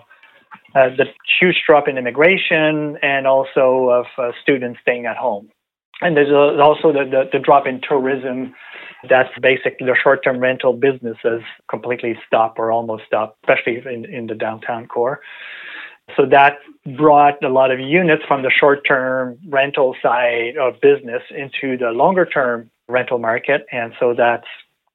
uh, 0.74 0.88
the 0.96 1.06
huge 1.38 1.62
drop 1.66 1.88
in 1.88 1.98
immigration 1.98 2.96
and 3.02 3.26
also 3.26 3.90
of 3.90 4.06
uh, 4.18 4.32
students 4.42 4.80
staying 4.82 5.06
at 5.06 5.16
home. 5.16 5.48
And 6.00 6.16
there's 6.16 6.32
also 6.32 6.92
the, 6.92 7.04
the, 7.04 7.28
the, 7.32 7.38
drop 7.38 7.66
in 7.66 7.80
tourism. 7.86 8.54
That's 9.08 9.30
basically 9.40 9.86
the 9.86 9.96
short 10.02 10.24
term 10.24 10.38
rental 10.38 10.72
businesses 10.72 11.42
completely 11.68 12.18
stop 12.26 12.58
or 12.58 12.72
almost 12.72 13.04
stop, 13.06 13.36
especially 13.44 13.82
in, 13.86 14.04
in 14.06 14.26
the 14.26 14.34
downtown 14.34 14.86
core. 14.86 15.20
So 16.16 16.26
that 16.26 16.58
brought 16.96 17.42
a 17.42 17.48
lot 17.48 17.70
of 17.70 17.80
units 17.80 18.22
from 18.26 18.42
the 18.42 18.50
short 18.50 18.86
term 18.86 19.38
rental 19.48 19.94
side 20.02 20.56
of 20.60 20.80
business 20.80 21.22
into 21.30 21.76
the 21.76 21.90
longer 21.90 22.26
term 22.26 22.70
rental 22.88 23.18
market. 23.18 23.66
And 23.72 23.92
so 23.98 24.14
that's 24.16 24.46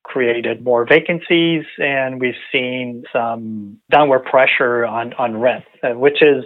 created 0.04 0.64
more 0.64 0.86
vacancies 0.86 1.66
and 1.80 2.22
we've 2.22 2.36
seen 2.52 3.04
some 3.12 3.80
downward 3.90 4.24
pressure 4.26 4.86
on, 4.86 5.14
on 5.14 5.40
rent, 5.40 5.66
uh, 5.84 5.90
which 5.90 6.22
is, 6.22 6.44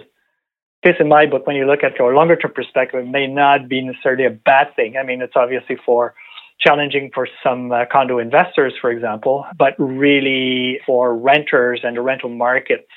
case 0.82 0.96
in 0.98 1.08
my 1.08 1.26
book, 1.26 1.46
when 1.46 1.56
you 1.56 1.66
look 1.66 1.84
at 1.84 1.98
your 1.98 2.14
longer 2.14 2.36
term 2.36 2.52
perspective, 2.54 3.06
may 3.06 3.26
not 3.26 3.68
be 3.68 3.82
necessarily 3.82 4.24
a 4.24 4.30
bad 4.30 4.74
thing. 4.76 4.96
I 4.96 5.02
mean, 5.02 5.20
it's 5.20 5.34
obviously 5.36 5.76
for 5.84 6.14
challenging 6.58 7.10
for 7.12 7.28
some 7.42 7.70
uh, 7.70 7.84
condo 7.90 8.18
investors, 8.18 8.72
for 8.80 8.90
example, 8.90 9.44
but 9.58 9.74
really 9.78 10.80
for 10.86 11.14
renters 11.14 11.80
and 11.82 11.96
the 11.96 12.00
rental 12.00 12.30
markets 12.30 12.88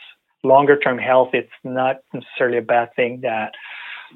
longer 0.43 0.77
term 0.77 0.97
health, 0.97 1.29
it's 1.33 1.51
not 1.63 1.97
necessarily 2.13 2.57
a 2.57 2.61
bad 2.61 2.89
thing 2.95 3.21
that 3.21 3.53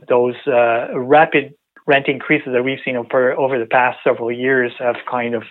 those 0.08 0.36
uh, 0.48 0.98
rapid 0.98 1.54
rent 1.86 2.08
increases 2.08 2.50
that 2.54 2.64
we've 2.64 2.80
seen 2.84 2.96
over, 2.96 3.34
over 3.34 3.58
the 3.58 3.66
past 3.66 3.98
several 4.04 4.32
years 4.32 4.74
have 4.78 4.98
kind 5.10 5.34
of 5.34 5.44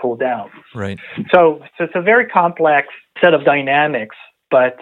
cooled 0.00 0.20
down. 0.20 0.50
Right. 0.74 0.98
So, 1.32 1.60
so 1.76 1.84
it's 1.84 1.94
a 1.96 2.02
very 2.02 2.26
complex 2.26 2.88
set 3.20 3.34
of 3.34 3.44
dynamics, 3.44 4.16
but 4.50 4.76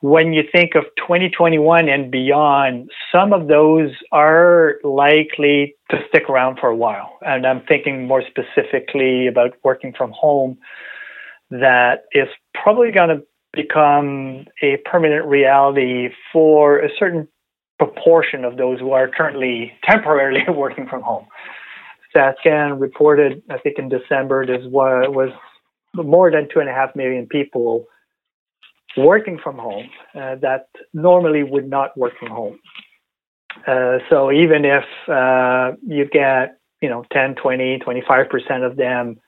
when 0.00 0.32
you 0.32 0.42
think 0.50 0.74
of 0.74 0.84
2021 0.98 1.88
and 1.88 2.10
beyond, 2.10 2.90
some 3.12 3.32
of 3.32 3.46
those 3.46 3.90
are 4.10 4.74
likely 4.82 5.76
to 5.90 5.98
stick 6.08 6.24
around 6.28 6.58
for 6.58 6.68
a 6.68 6.76
while. 6.76 7.18
And 7.22 7.46
I'm 7.46 7.62
thinking 7.68 8.06
more 8.06 8.22
specifically 8.28 9.28
about 9.28 9.52
working 9.62 9.94
from 9.96 10.10
home 10.10 10.58
that 11.50 12.04
is 12.12 12.26
probably 12.52 12.90
going 12.90 13.10
to 13.10 13.22
become 13.52 14.46
a 14.62 14.78
permanent 14.84 15.26
reality 15.26 16.08
for 16.32 16.78
a 16.78 16.88
certain 16.98 17.28
proportion 17.78 18.44
of 18.44 18.56
those 18.56 18.78
who 18.80 18.92
are 18.92 19.08
currently 19.08 19.72
temporarily 19.84 20.44
working 20.48 20.86
from 20.88 21.02
home. 21.02 21.26
StatsCan 22.14 22.80
reported, 22.80 23.42
I 23.50 23.58
think 23.58 23.78
in 23.78 23.88
December, 23.88 24.44
there 24.46 24.60
was 24.68 25.30
more 25.94 26.30
than 26.30 26.48
two 26.52 26.60
and 26.60 26.68
a 26.68 26.72
half 26.72 26.94
million 26.94 27.26
people 27.26 27.86
working 28.96 29.38
from 29.42 29.56
home 29.56 29.88
uh, 30.14 30.36
that 30.36 30.68
normally 30.92 31.42
would 31.42 31.68
not 31.68 31.96
work 31.96 32.12
from 32.18 32.28
home. 32.28 32.58
Uh, 33.66 33.98
so 34.10 34.30
even 34.30 34.64
if 34.64 34.84
uh, 35.08 35.72
you 35.86 36.06
get, 36.06 36.58
you 36.80 36.88
know, 36.88 37.04
10, 37.12 37.36
20, 37.36 37.78
25% 37.78 38.66
of 38.66 38.76
them 38.76 39.18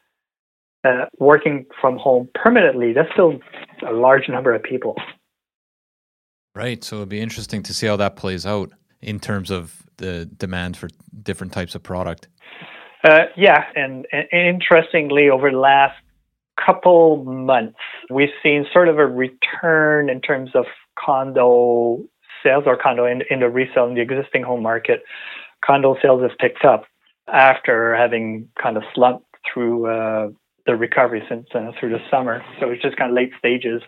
uh, 0.85 1.07
working 1.19 1.67
from 1.81 1.97
home 1.97 2.29
permanently, 2.35 2.93
that's 2.93 3.11
still 3.13 3.39
a 3.87 3.93
large 3.93 4.29
number 4.29 4.55
of 4.55 4.63
people. 4.63 4.97
Right. 6.55 6.85
So 6.85 6.97
it'd 6.97 7.09
be 7.09 7.21
interesting 7.21 7.63
to 7.65 7.75
see 7.75 7.87
how 7.87 7.97
that 7.97 8.17
plays 8.17 8.47
out 8.47 8.71
in 9.03 9.19
terms 9.19 9.51
of 9.51 9.83
the 9.97 10.27
demand 10.27 10.77
for 10.77 10.89
different 11.23 11.53
types 11.53 11.75
of 11.75 11.83
product. 11.83 12.29
Uh, 13.03 13.25
yeah, 13.37 13.65
and, 13.75 14.07
and, 14.13 14.27
interestingly, 14.33 15.29
over 15.29 15.51
the 15.51 15.59
last 15.59 15.97
couple 16.65 17.23
months, 17.25 17.77
we've 18.09 18.31
seen 18.43 18.65
sort 18.73 18.89
of 18.89 18.99
a 18.99 19.07
return 19.07 20.09
in 20.09 20.21
terms 20.21 20.51
of 20.55 20.65
condo 20.99 22.03
sales 22.43 22.65
or 22.67 22.77
condo 22.77 23.05
in, 23.05 23.23
in 23.29 23.41
the 23.41 23.49
resale 23.49 23.87
in 23.87 23.95
the 23.95 24.01
existing 24.01 24.43
home 24.43 24.63
market. 24.63 25.03
Condo 25.65 25.97
sales 26.01 26.23
have 26.23 26.39
picked 26.39 26.65
up 26.65 26.85
after 27.29 27.95
having 27.95 28.49
kind 28.63 28.77
of 28.77 28.83
slumped 28.95 29.27
through 29.53 29.87
uh, 29.87 30.29
the 30.67 30.77
recovery 30.77 31.23
since 31.29 31.47
uh, 31.55 31.73
through 31.79 31.91
the 31.91 32.01
summer. 32.11 32.43
So 32.61 32.71
it's 32.71 32.83
just 32.83 32.97
kind 32.97 33.11
of 33.11 33.17
late 33.17 33.33
stages. 33.39 33.83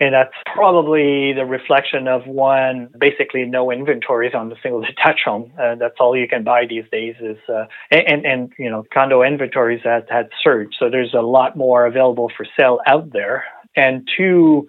And 0.00 0.14
that's 0.14 0.34
probably 0.52 1.32
the 1.32 1.44
reflection 1.44 2.08
of 2.08 2.26
one, 2.26 2.88
basically 2.98 3.44
no 3.44 3.70
inventories 3.70 4.34
on 4.34 4.48
the 4.48 4.56
single 4.62 4.80
detached 4.86 5.24
home. 5.24 5.52
Uh, 5.58 5.76
that's 5.76 5.94
all 6.00 6.16
you 6.16 6.28
can 6.28 6.44
buy 6.44 6.66
these 6.68 6.84
days 6.90 7.14
is, 7.20 7.38
uh, 7.48 7.64
and, 7.90 8.26
and, 8.26 8.52
you 8.58 8.68
know, 8.68 8.84
condo 8.92 9.22
inventories 9.22 9.80
had, 9.84 10.06
had 10.10 10.28
surged. 10.42 10.74
So 10.78 10.90
there's 10.90 11.14
a 11.14 11.22
lot 11.22 11.56
more 11.56 11.86
available 11.86 12.30
for 12.36 12.46
sale 12.58 12.80
out 12.86 13.12
there. 13.12 13.44
And 13.76 14.08
two, 14.16 14.66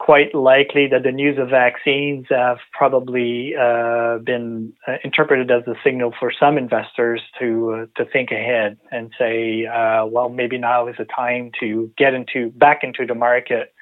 quite 0.00 0.34
likely 0.34 0.88
that 0.88 1.02
the 1.04 1.12
news 1.12 1.38
of 1.38 1.50
vaccines 1.50 2.26
have 2.30 2.58
probably 2.72 3.54
uh, 3.54 4.18
been 4.18 4.72
uh, 4.86 4.94
interpreted 5.04 5.50
as 5.50 5.62
a 5.66 5.74
signal 5.84 6.12
for 6.18 6.32
some 6.32 6.58
investors 6.58 7.22
to 7.38 7.86
uh, 7.96 8.02
to 8.02 8.10
think 8.10 8.30
ahead 8.30 8.76
and 8.90 9.12
say, 9.18 9.66
uh, 9.66 10.04
well, 10.06 10.28
maybe 10.28 10.58
now 10.58 10.88
is 10.88 10.96
the 10.98 11.04
time 11.04 11.52
to 11.60 11.90
get 11.96 12.14
into 12.14 12.50
back 12.50 12.80
into 12.82 13.06
the 13.06 13.14
market 13.14 13.72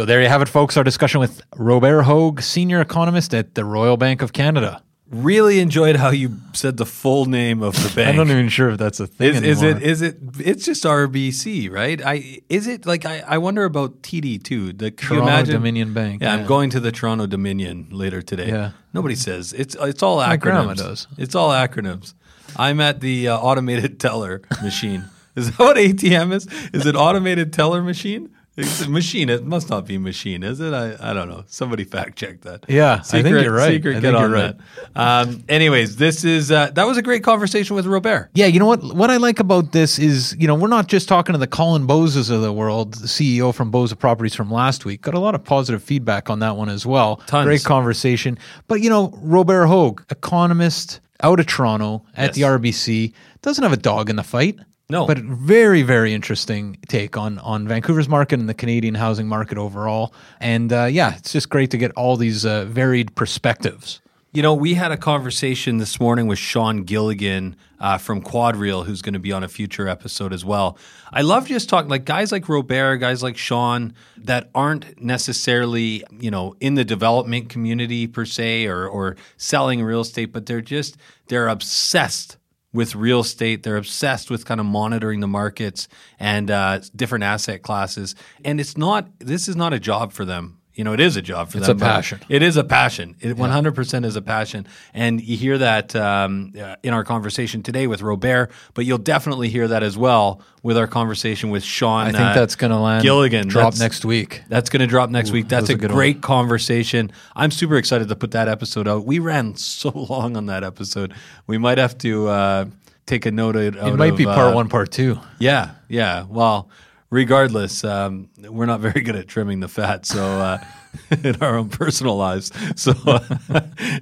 So 0.00 0.06
there 0.06 0.22
you 0.22 0.28
have 0.28 0.40
it, 0.40 0.48
folks. 0.48 0.78
Our 0.78 0.82
discussion 0.82 1.20
with 1.20 1.42
Robert 1.56 2.04
Hogue, 2.04 2.40
senior 2.40 2.80
economist 2.80 3.34
at 3.34 3.54
the 3.54 3.66
Royal 3.66 3.98
Bank 3.98 4.22
of 4.22 4.32
Canada. 4.32 4.82
Really 5.10 5.60
enjoyed 5.60 5.96
how 5.96 6.08
you 6.08 6.38
said 6.54 6.78
the 6.78 6.86
full 6.86 7.26
name 7.26 7.62
of 7.62 7.74
the 7.74 7.92
bank. 7.94 8.08
I'm 8.08 8.16
not 8.16 8.28
even 8.28 8.48
sure 8.48 8.70
if 8.70 8.78
that's 8.78 8.98
a 8.98 9.06
thing. 9.06 9.34
Is, 9.34 9.42
is, 9.42 9.62
it? 9.62 9.82
Is 9.82 10.00
it? 10.00 10.16
It's 10.38 10.64
just 10.64 10.84
RBC, 10.84 11.70
right? 11.70 12.00
I 12.02 12.40
is 12.48 12.66
it 12.66 12.86
like 12.86 13.04
I, 13.04 13.22
I 13.26 13.36
wonder 13.36 13.64
about 13.64 14.00
TD 14.00 14.42
too. 14.42 14.72
The 14.72 14.90
Toronto 14.90 15.26
imagine, 15.26 15.54
Dominion 15.56 15.92
Bank. 15.92 16.22
Yeah, 16.22 16.34
yeah, 16.34 16.40
I'm 16.40 16.46
going 16.46 16.70
to 16.70 16.80
the 16.80 16.92
Toronto 16.92 17.26
Dominion 17.26 17.88
later 17.90 18.22
today. 18.22 18.48
Yeah, 18.48 18.70
nobody 18.94 19.16
says 19.16 19.52
it's 19.52 19.76
it's 19.78 20.02
all 20.02 20.20
acronyms. 20.20 20.28
My 20.28 20.36
grandma 20.38 20.72
does. 20.72 21.08
It's 21.18 21.34
all 21.34 21.50
acronyms. 21.50 22.14
I'm 22.56 22.80
at 22.80 23.02
the 23.02 23.28
uh, 23.28 23.36
automated 23.36 24.00
teller 24.00 24.40
machine. 24.62 25.10
Is 25.36 25.50
that 25.50 25.58
what 25.60 25.76
ATM 25.76 26.34
is? 26.34 26.46
Is 26.72 26.86
it 26.86 26.96
automated 26.96 27.52
teller 27.52 27.82
machine? 27.82 28.34
It's 28.56 28.82
a 28.82 28.90
machine. 28.90 29.28
It 29.28 29.44
must 29.44 29.70
not 29.70 29.86
be 29.86 29.96
machine, 29.96 30.42
is 30.42 30.60
it? 30.60 30.74
I, 30.74 30.96
I 31.00 31.12
don't 31.14 31.28
know. 31.28 31.44
Somebody 31.46 31.84
fact 31.84 32.18
check 32.18 32.40
that. 32.42 32.66
Yeah, 32.68 33.00
secret, 33.00 33.18
I 33.18 33.22
think 33.22 33.44
you're 33.44 33.54
right. 33.54 33.72
Secret, 33.72 33.96
I 33.96 34.00
get 34.00 34.14
on 34.14 34.30
right. 34.30 34.56
that. 34.94 35.00
Um, 35.00 35.44
anyways, 35.48 35.96
this 35.96 36.24
is 36.24 36.50
uh, 36.50 36.70
that 36.72 36.86
was 36.86 36.96
a 36.98 37.02
great 37.02 37.22
conversation 37.22 37.76
with 37.76 37.86
Robert. 37.86 38.28
Yeah, 38.34 38.46
you 38.46 38.58
know 38.58 38.66
what? 38.66 38.82
What 38.82 39.10
I 39.10 39.18
like 39.18 39.38
about 39.38 39.72
this 39.72 39.98
is, 39.98 40.36
you 40.38 40.48
know, 40.48 40.56
we're 40.56 40.68
not 40.68 40.88
just 40.88 41.08
talking 41.08 41.32
to 41.32 41.38
the 41.38 41.46
Colin 41.46 41.86
Bosas 41.86 42.30
of 42.30 42.42
the 42.42 42.52
world, 42.52 42.94
the 42.94 43.06
CEO 43.06 43.54
from 43.54 43.70
Bosa 43.70 43.98
Properties 43.98 44.34
from 44.34 44.50
last 44.50 44.84
week. 44.84 45.02
Got 45.02 45.14
a 45.14 45.20
lot 45.20 45.34
of 45.34 45.44
positive 45.44 45.82
feedback 45.82 46.28
on 46.28 46.40
that 46.40 46.56
one 46.56 46.68
as 46.68 46.84
well. 46.84 47.16
Tons. 47.26 47.46
Great 47.46 47.64
conversation. 47.64 48.36
But 48.66 48.80
you 48.80 48.90
know, 48.90 49.12
Robert 49.22 49.66
Hogue, 49.66 50.02
economist 50.10 51.00
out 51.22 51.38
of 51.38 51.46
Toronto 51.46 52.04
at 52.14 52.28
yes. 52.28 52.34
the 52.36 52.42
RBC, 52.42 53.12
doesn't 53.42 53.62
have 53.62 53.72
a 53.72 53.76
dog 53.76 54.10
in 54.10 54.16
the 54.16 54.22
fight. 54.22 54.58
No. 54.90 55.06
But 55.06 55.18
very, 55.18 55.82
very 55.82 56.12
interesting 56.12 56.78
take 56.88 57.16
on 57.16 57.38
on 57.38 57.68
Vancouver's 57.68 58.08
market 58.08 58.40
and 58.40 58.48
the 58.48 58.54
Canadian 58.54 58.96
housing 58.96 59.28
market 59.28 59.56
overall. 59.56 60.12
And 60.40 60.72
uh, 60.72 60.84
yeah, 60.84 61.16
it's 61.16 61.32
just 61.32 61.48
great 61.48 61.70
to 61.70 61.78
get 61.78 61.92
all 61.92 62.16
these 62.16 62.44
uh, 62.44 62.64
varied 62.64 63.14
perspectives. 63.14 64.00
You 64.32 64.42
know, 64.42 64.54
we 64.54 64.74
had 64.74 64.92
a 64.92 64.96
conversation 64.96 65.78
this 65.78 65.98
morning 65.98 66.28
with 66.28 66.38
Sean 66.38 66.84
Gilligan 66.84 67.56
uh, 67.80 67.98
from 67.98 68.22
QuadReal, 68.22 68.86
who's 68.86 69.02
going 69.02 69.14
to 69.14 69.18
be 69.20 69.32
on 69.32 69.42
a 69.42 69.48
future 69.48 69.88
episode 69.88 70.32
as 70.32 70.44
well. 70.44 70.78
I 71.12 71.22
love 71.22 71.48
just 71.48 71.68
talking 71.68 71.90
like 71.90 72.04
guys 72.04 72.30
like 72.30 72.48
Robert, 72.48 72.98
guys 72.98 73.24
like 73.24 73.36
Sean 73.36 73.92
that 74.18 74.48
aren't 74.54 75.00
necessarily 75.02 76.04
you 76.18 76.30
know 76.30 76.54
in 76.60 76.74
the 76.74 76.84
development 76.84 77.48
community 77.48 78.06
per 78.08 78.24
se 78.24 78.66
or 78.66 78.88
or 78.88 79.16
selling 79.36 79.82
real 79.82 80.00
estate, 80.00 80.32
but 80.32 80.46
they're 80.46 80.60
just 80.60 80.96
they're 81.28 81.48
obsessed 81.48 82.36
with 82.72 82.94
real 82.94 83.20
estate. 83.20 83.62
They're 83.62 83.76
obsessed 83.76 84.30
with 84.30 84.44
kind 84.44 84.60
of 84.60 84.66
monitoring 84.66 85.20
the 85.20 85.28
markets 85.28 85.88
and 86.18 86.50
uh, 86.50 86.80
different 86.94 87.24
asset 87.24 87.62
classes. 87.62 88.14
And 88.44 88.60
it's 88.60 88.76
not, 88.76 89.08
this 89.18 89.48
is 89.48 89.56
not 89.56 89.72
a 89.72 89.80
job 89.80 90.12
for 90.12 90.24
them. 90.24 90.59
You 90.80 90.84
know, 90.84 90.94
it 90.94 91.00
is 91.00 91.18
a 91.18 91.20
job 91.20 91.50
for 91.50 91.58
it's 91.58 91.66
them. 91.66 91.76
It's 91.76 91.82
a 91.82 91.84
passion. 91.84 92.20
It 92.30 92.42
is 92.42 92.56
a 92.56 92.64
passion. 92.64 93.14
It 93.20 93.36
yeah. 93.36 93.60
100% 93.60 94.06
is 94.06 94.16
a 94.16 94.22
passion. 94.22 94.66
And 94.94 95.20
you 95.20 95.36
hear 95.36 95.58
that 95.58 95.94
um, 95.94 96.54
uh, 96.58 96.76
in 96.82 96.94
our 96.94 97.04
conversation 97.04 97.62
today 97.62 97.86
with 97.86 98.00
Robert, 98.00 98.50
but 98.72 98.86
you'll 98.86 98.96
definitely 98.96 99.50
hear 99.50 99.68
that 99.68 99.82
as 99.82 99.98
well 99.98 100.40
with 100.62 100.78
our 100.78 100.86
conversation 100.86 101.50
with 101.50 101.64
Sean. 101.64 102.06
I 102.06 102.12
think 102.12 102.22
uh, 102.22 102.32
that's 102.32 102.56
going 102.56 102.70
to 102.70 102.78
land 102.78 103.02
Gilligan. 103.02 103.46
Drop 103.48 103.72
that's, 103.72 103.80
next 103.80 104.06
week. 104.06 104.42
That's 104.48 104.70
going 104.70 104.80
to 104.80 104.86
drop 104.86 105.10
next 105.10 105.28
Ooh, 105.28 105.34
week. 105.34 105.48
That's 105.50 105.68
a, 105.68 105.74
a 105.74 105.76
great 105.76 106.16
one. 106.16 106.22
conversation. 106.22 107.12
I'm 107.36 107.50
super 107.50 107.76
excited 107.76 108.08
to 108.08 108.16
put 108.16 108.30
that 108.30 108.48
episode 108.48 108.88
out. 108.88 109.04
We 109.04 109.18
ran 109.18 109.56
so 109.56 109.90
long 110.08 110.34
on 110.34 110.46
that 110.46 110.64
episode. 110.64 111.12
We 111.46 111.58
might 111.58 111.76
have 111.76 111.98
to. 111.98 112.28
Uh, 112.28 112.64
take 113.06 113.26
a 113.26 113.30
note 113.32 113.56
of 113.56 113.76
it 113.76 113.96
might 113.96 114.12
of, 114.12 114.16
be 114.16 114.24
part 114.24 114.52
uh, 114.52 114.54
one 114.54 114.68
part 114.68 114.92
two 114.92 115.18
yeah 115.40 115.72
yeah 115.88 116.24
well 116.28 116.70
regardless, 117.10 117.84
um, 117.84 118.28
we're 118.38 118.66
not 118.66 118.80
very 118.80 119.00
good 119.02 119.16
at 119.16 119.28
trimming 119.28 119.60
the 119.60 119.68
fat. 119.68 120.06
So 120.06 120.22
uh, 120.22 120.64
in 121.24 121.36
our 121.42 121.56
own 121.56 121.68
personal 121.68 122.16
lives, 122.16 122.52
so 122.76 122.92
uh, 123.06 123.20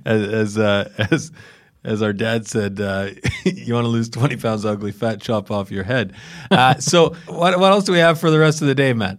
as 0.04 0.59
uh, 0.59 0.90
as 1.11 1.32
as 1.84 2.02
our 2.02 2.12
dad 2.12 2.46
said, 2.46 2.80
uh, 2.80 3.11
you 3.44 3.74
want 3.74 3.84
to 3.84 3.88
lose 3.88 4.09
twenty 4.09 4.36
pounds 4.36 4.64
ugly 4.64 4.92
fat, 4.92 5.20
chop 5.20 5.50
off 5.50 5.70
your 5.70 5.84
head. 5.84 6.14
Uh, 6.50 6.74
so 6.76 7.14
what 7.26 7.59
what 7.59 7.72
else 7.72 7.84
do 7.84 7.92
we 7.92 7.98
have 7.98 8.20
for 8.20 8.30
the 8.30 8.38
rest 8.38 8.61
of 8.62 8.68
the 8.68 8.74
day, 8.74 8.92
Matt? 8.92 9.18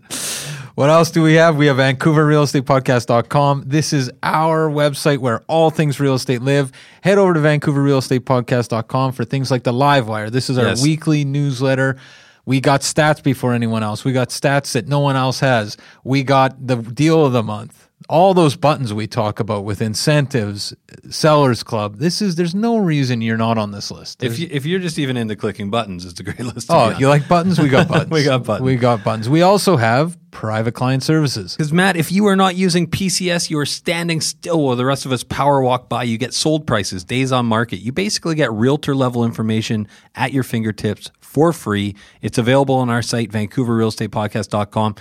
What 0.76 0.90
else 0.90 1.12
do 1.12 1.22
we 1.22 1.34
have? 1.34 1.58
We 1.58 1.66
have 1.66 1.76
VancouverRealEstatePodcast.com. 1.76 3.64
This 3.68 3.92
is 3.92 4.10
our 4.24 4.70
website 4.70 5.18
where 5.18 5.44
all 5.50 5.72
things 5.72 6.00
real 6.00 6.14
estate 6.14 6.42
live. 6.42 6.72
Head 7.02 7.18
over 7.18 7.34
to 7.34 7.40
VancouverRealEstatePodcast.com 7.42 9.12
for 9.12 9.26
things 9.26 9.52
like 9.52 9.64
the 9.64 9.74
Live 9.74 10.08
Wire. 10.08 10.30
This 10.30 10.50
is 10.50 10.58
our 10.58 10.68
yes. 10.68 10.82
weekly 10.82 11.26
newsletter 11.26 11.98
we 12.50 12.60
got 12.60 12.82
stats 12.82 13.22
before 13.22 13.54
anyone 13.54 13.84
else. 13.84 14.04
We 14.04 14.12
got 14.12 14.30
stats 14.30 14.72
that 14.72 14.88
no 14.88 15.02
one 15.02 15.16
else 15.16 15.40
has. 15.40 15.78
We 16.04 16.24
got 16.24 16.66
the 16.66 16.78
deal 16.78 17.24
of 17.24 17.32
the 17.32 17.44
month. 17.44 17.88
All 18.10 18.34
those 18.34 18.56
buttons 18.56 18.92
we 18.92 19.06
talk 19.06 19.40
about 19.40 19.66
with 19.66 19.84
incentives, 19.84 20.74
sellers 21.12 21.62
club. 21.62 21.98
This 21.98 22.24
is 22.24 22.38
there's 22.38 22.56
no 22.56 22.80
reason 22.80 23.22
you're 23.22 23.38
not 23.38 23.60
on 23.60 23.70
this 23.70 23.92
list. 23.92 24.18
There's, 24.18 24.34
if 24.34 24.40
you 24.40 24.48
if 24.50 24.66
you're 24.66 24.80
just 24.80 24.98
even 24.98 25.16
into 25.16 25.36
clicking 25.36 25.70
buttons, 25.70 26.06
it's 26.06 26.20
a 26.20 26.24
great 26.24 26.40
list. 26.56 26.72
oh, 26.72 26.98
you 26.98 27.08
like 27.08 27.28
buttons? 27.28 27.60
We 27.60 27.70
got 27.70 27.88
buttons. 27.88 28.10
we 28.10 28.24
got 28.24 28.44
buttons. 28.44 28.66
We 28.66 28.78
got 28.78 29.04
buttons. 29.04 29.30
We 29.30 29.44
also 29.44 29.78
have 29.78 30.18
private 30.32 30.72
client 30.72 31.04
services. 31.04 31.56
Because 31.56 31.72
Matt, 31.72 31.98
if 31.98 32.12
you 32.12 32.26
are 32.26 32.36
not 32.36 32.56
using 32.56 32.88
PCS, 32.88 33.52
you 33.52 33.60
are 33.60 33.66
standing 33.66 34.22
still 34.22 34.64
while 34.64 34.76
the 34.76 34.86
rest 34.86 35.06
of 35.06 35.12
us 35.12 35.24
power 35.24 35.62
walk 35.62 35.88
by. 35.88 36.02
You 36.02 36.18
get 36.18 36.34
sold 36.34 36.66
prices, 36.66 37.04
days 37.04 37.32
on 37.32 37.46
market. 37.46 37.78
You 37.78 37.92
basically 37.92 38.34
get 38.34 38.52
realtor 38.52 38.96
level 38.96 39.24
information 39.24 39.88
at 40.16 40.34
your 40.34 40.44
fingertips 40.44 41.12
for 41.30 41.54
free. 41.54 41.96
It's 42.22 42.40
available 42.40 42.76
on 42.76 42.90
our 42.90 43.04
site, 43.04 43.30
VancouverRealEstatePodcast.com. 43.30 44.96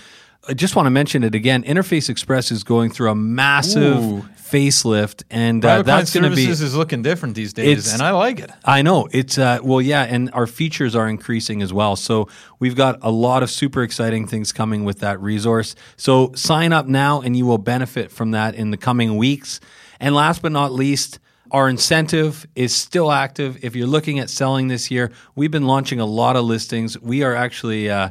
I 0.46 0.54
just 0.54 0.76
want 0.76 0.86
to 0.86 0.90
mention 0.90 1.24
it 1.24 1.34
again. 1.34 1.62
Interface 1.62 2.10
Express 2.10 2.50
is 2.50 2.62
going 2.62 2.90
through 2.90 3.10
a 3.10 3.14
massive 3.14 4.02
Ooh. 4.02 4.20
facelift, 4.36 5.24
and 5.30 5.64
uh, 5.64 5.82
that's 5.82 6.12
going 6.12 6.30
to 6.30 6.36
be. 6.36 6.44
services 6.44 6.60
is 6.60 6.76
looking 6.76 7.02
different 7.02 7.34
these 7.34 7.54
days, 7.54 7.92
and 7.92 8.02
I 8.02 8.10
like 8.10 8.40
it. 8.40 8.50
I 8.64 8.82
know 8.82 9.08
it's 9.10 9.38
uh, 9.38 9.58
well, 9.62 9.80
yeah, 9.80 10.02
and 10.04 10.30
our 10.32 10.46
features 10.46 10.94
are 10.94 11.08
increasing 11.08 11.60
as 11.62 11.72
well. 11.72 11.96
So 11.96 12.28
we've 12.58 12.76
got 12.76 12.98
a 13.02 13.10
lot 13.10 13.42
of 13.42 13.50
super 13.50 13.82
exciting 13.82 14.26
things 14.26 14.52
coming 14.52 14.84
with 14.84 15.00
that 15.00 15.20
resource. 15.20 15.74
So 15.96 16.32
sign 16.34 16.72
up 16.72 16.86
now, 16.86 17.20
and 17.22 17.36
you 17.36 17.46
will 17.46 17.58
benefit 17.58 18.10
from 18.10 18.30
that 18.32 18.54
in 18.54 18.70
the 18.70 18.78
coming 18.78 19.16
weeks. 19.16 19.60
And 19.98 20.14
last 20.14 20.42
but 20.42 20.52
not 20.52 20.72
least. 20.72 21.18
Our 21.50 21.68
incentive 21.68 22.46
is 22.54 22.74
still 22.74 23.10
active. 23.10 23.62
If 23.64 23.74
you're 23.76 23.86
looking 23.86 24.18
at 24.18 24.30
selling 24.30 24.68
this 24.68 24.90
year, 24.90 25.10
we've 25.34 25.50
been 25.50 25.66
launching 25.66 26.00
a 26.00 26.06
lot 26.06 26.36
of 26.36 26.44
listings. 26.44 27.00
We 27.00 27.22
are 27.22 27.34
actually, 27.34 27.90
uh, 27.90 28.10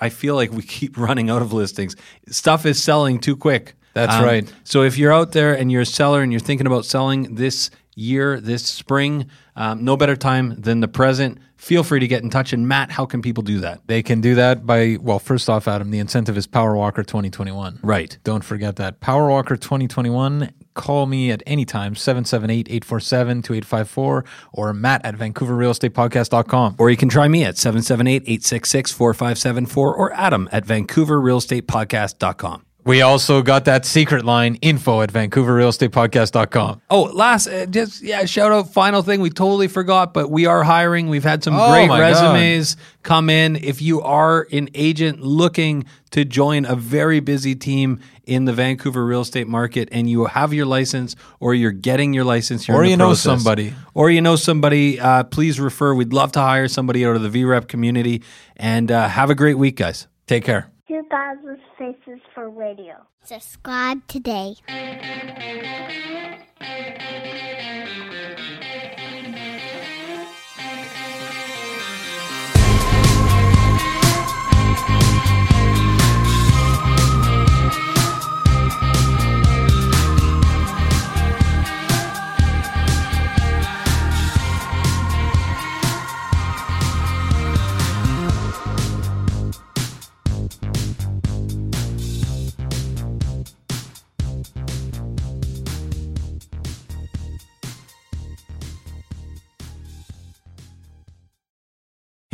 I 0.00 0.08
feel 0.08 0.34
like 0.34 0.52
we 0.52 0.62
keep 0.78 0.96
running 0.98 1.30
out 1.30 1.42
of 1.42 1.52
listings. 1.52 1.96
Stuff 2.28 2.66
is 2.66 2.82
selling 2.82 3.18
too 3.18 3.36
quick. 3.36 3.74
That's 3.94 4.14
Um, 4.14 4.24
right. 4.24 4.52
So 4.64 4.82
if 4.82 4.96
you're 4.96 5.12
out 5.12 5.32
there 5.32 5.52
and 5.54 5.70
you're 5.72 5.82
a 5.82 5.86
seller 5.86 6.22
and 6.22 6.32
you're 6.32 6.40
thinking 6.40 6.66
about 6.66 6.84
selling 6.84 7.34
this 7.34 7.70
year, 7.96 8.40
this 8.40 8.64
spring, 8.64 9.26
um, 9.56 9.84
no 9.84 9.96
better 9.96 10.16
time 10.16 10.54
than 10.58 10.80
the 10.80 10.88
present. 10.88 11.38
Feel 11.56 11.82
free 11.84 12.00
to 12.00 12.08
get 12.08 12.22
in 12.22 12.30
touch. 12.30 12.54
And 12.54 12.66
Matt, 12.66 12.90
how 12.90 13.04
can 13.04 13.20
people 13.20 13.42
do 13.42 13.58
that? 13.60 13.80
They 13.86 14.02
can 14.02 14.22
do 14.22 14.34
that 14.36 14.64
by, 14.64 14.96
well, 14.98 15.18
first 15.18 15.50
off, 15.50 15.68
Adam, 15.68 15.90
the 15.90 15.98
incentive 15.98 16.38
is 16.38 16.46
Power 16.46 16.74
Walker 16.74 17.02
2021. 17.02 17.80
Right. 17.82 18.16
Don't 18.24 18.42
forget 18.42 18.76
that. 18.76 19.00
Power 19.00 19.28
Walker 19.28 19.56
2021. 19.56 20.50
Call 20.74 21.06
me 21.06 21.30
at 21.30 21.42
any 21.46 21.64
time, 21.64 21.94
778-847-2854 21.94 24.24
or 24.52 24.72
matt 24.72 25.04
at 25.04 25.14
vancouverrealestatepodcast.com. 25.16 26.76
Or 26.78 26.90
you 26.90 26.96
can 26.96 27.08
try 27.08 27.26
me 27.28 27.44
at 27.44 27.54
778-866-4574 27.56 29.76
or 29.76 30.12
Adam 30.12 30.48
at 30.52 30.64
vancouverrealestatepodcast.com. 30.64 32.64
We 32.84 33.02
also 33.02 33.42
got 33.42 33.66
that 33.66 33.84
secret 33.84 34.24
line, 34.24 34.54
info 34.56 35.02
at 35.02 35.12
vancouverrealestatepodcast.com. 35.12 36.80
Oh, 36.88 37.02
last, 37.02 37.46
uh, 37.46 37.66
just, 37.66 38.02
yeah, 38.02 38.24
shout 38.24 38.52
out, 38.52 38.72
final 38.72 39.02
thing. 39.02 39.20
We 39.20 39.28
totally 39.28 39.68
forgot, 39.68 40.14
but 40.14 40.30
we 40.30 40.46
are 40.46 40.62
hiring. 40.62 41.10
We've 41.10 41.22
had 41.22 41.44
some 41.44 41.56
Oh 41.56 41.70
great 41.70 41.90
resumes 41.90 42.78
come 43.02 43.28
in. 43.28 43.56
If 43.56 43.82
you 43.82 44.00
are 44.00 44.46
an 44.50 44.70
agent 44.74 45.20
looking 45.20 45.84
to 46.12 46.24
join 46.24 46.64
a 46.64 46.74
very 46.74 47.20
busy 47.20 47.54
team 47.54 48.00
in 48.30 48.44
the 48.44 48.52
Vancouver 48.52 49.04
real 49.04 49.22
estate 49.22 49.48
market 49.48 49.88
and 49.92 50.08
you 50.08 50.24
have 50.26 50.54
your 50.54 50.66
license 50.66 51.16
or 51.40 51.52
you're 51.54 51.72
getting 51.72 52.14
your 52.14 52.24
license, 52.24 52.68
you're 52.68 52.76
Or 52.76 52.80
in 52.82 52.86
the 52.86 52.90
you 52.92 52.96
know 52.96 53.06
process, 53.08 53.22
somebody. 53.42 53.74
or 53.92 54.08
you 54.10 54.20
know 54.20 54.36
somebody, 54.36 55.00
uh, 55.00 55.24
please 55.24 55.58
refer. 55.58 55.94
We'd 55.94 56.12
love 56.12 56.32
to 56.32 56.40
hire 56.40 56.68
somebody 56.68 57.04
out 57.04 57.16
of 57.16 57.22
the 57.22 57.28
VREP 57.28 57.66
community 57.68 58.22
and 58.56 58.90
uh, 58.90 59.08
have 59.08 59.30
a 59.30 59.34
great 59.34 59.58
week, 59.58 59.76
guys. 59.76 60.06
Take 60.26 60.44
care. 60.44 60.70
2000 60.88 61.58
Faces 61.78 62.20
for 62.34 62.48
Radio. 62.50 62.94
Subscribe 63.24 64.06
today. 64.06 64.54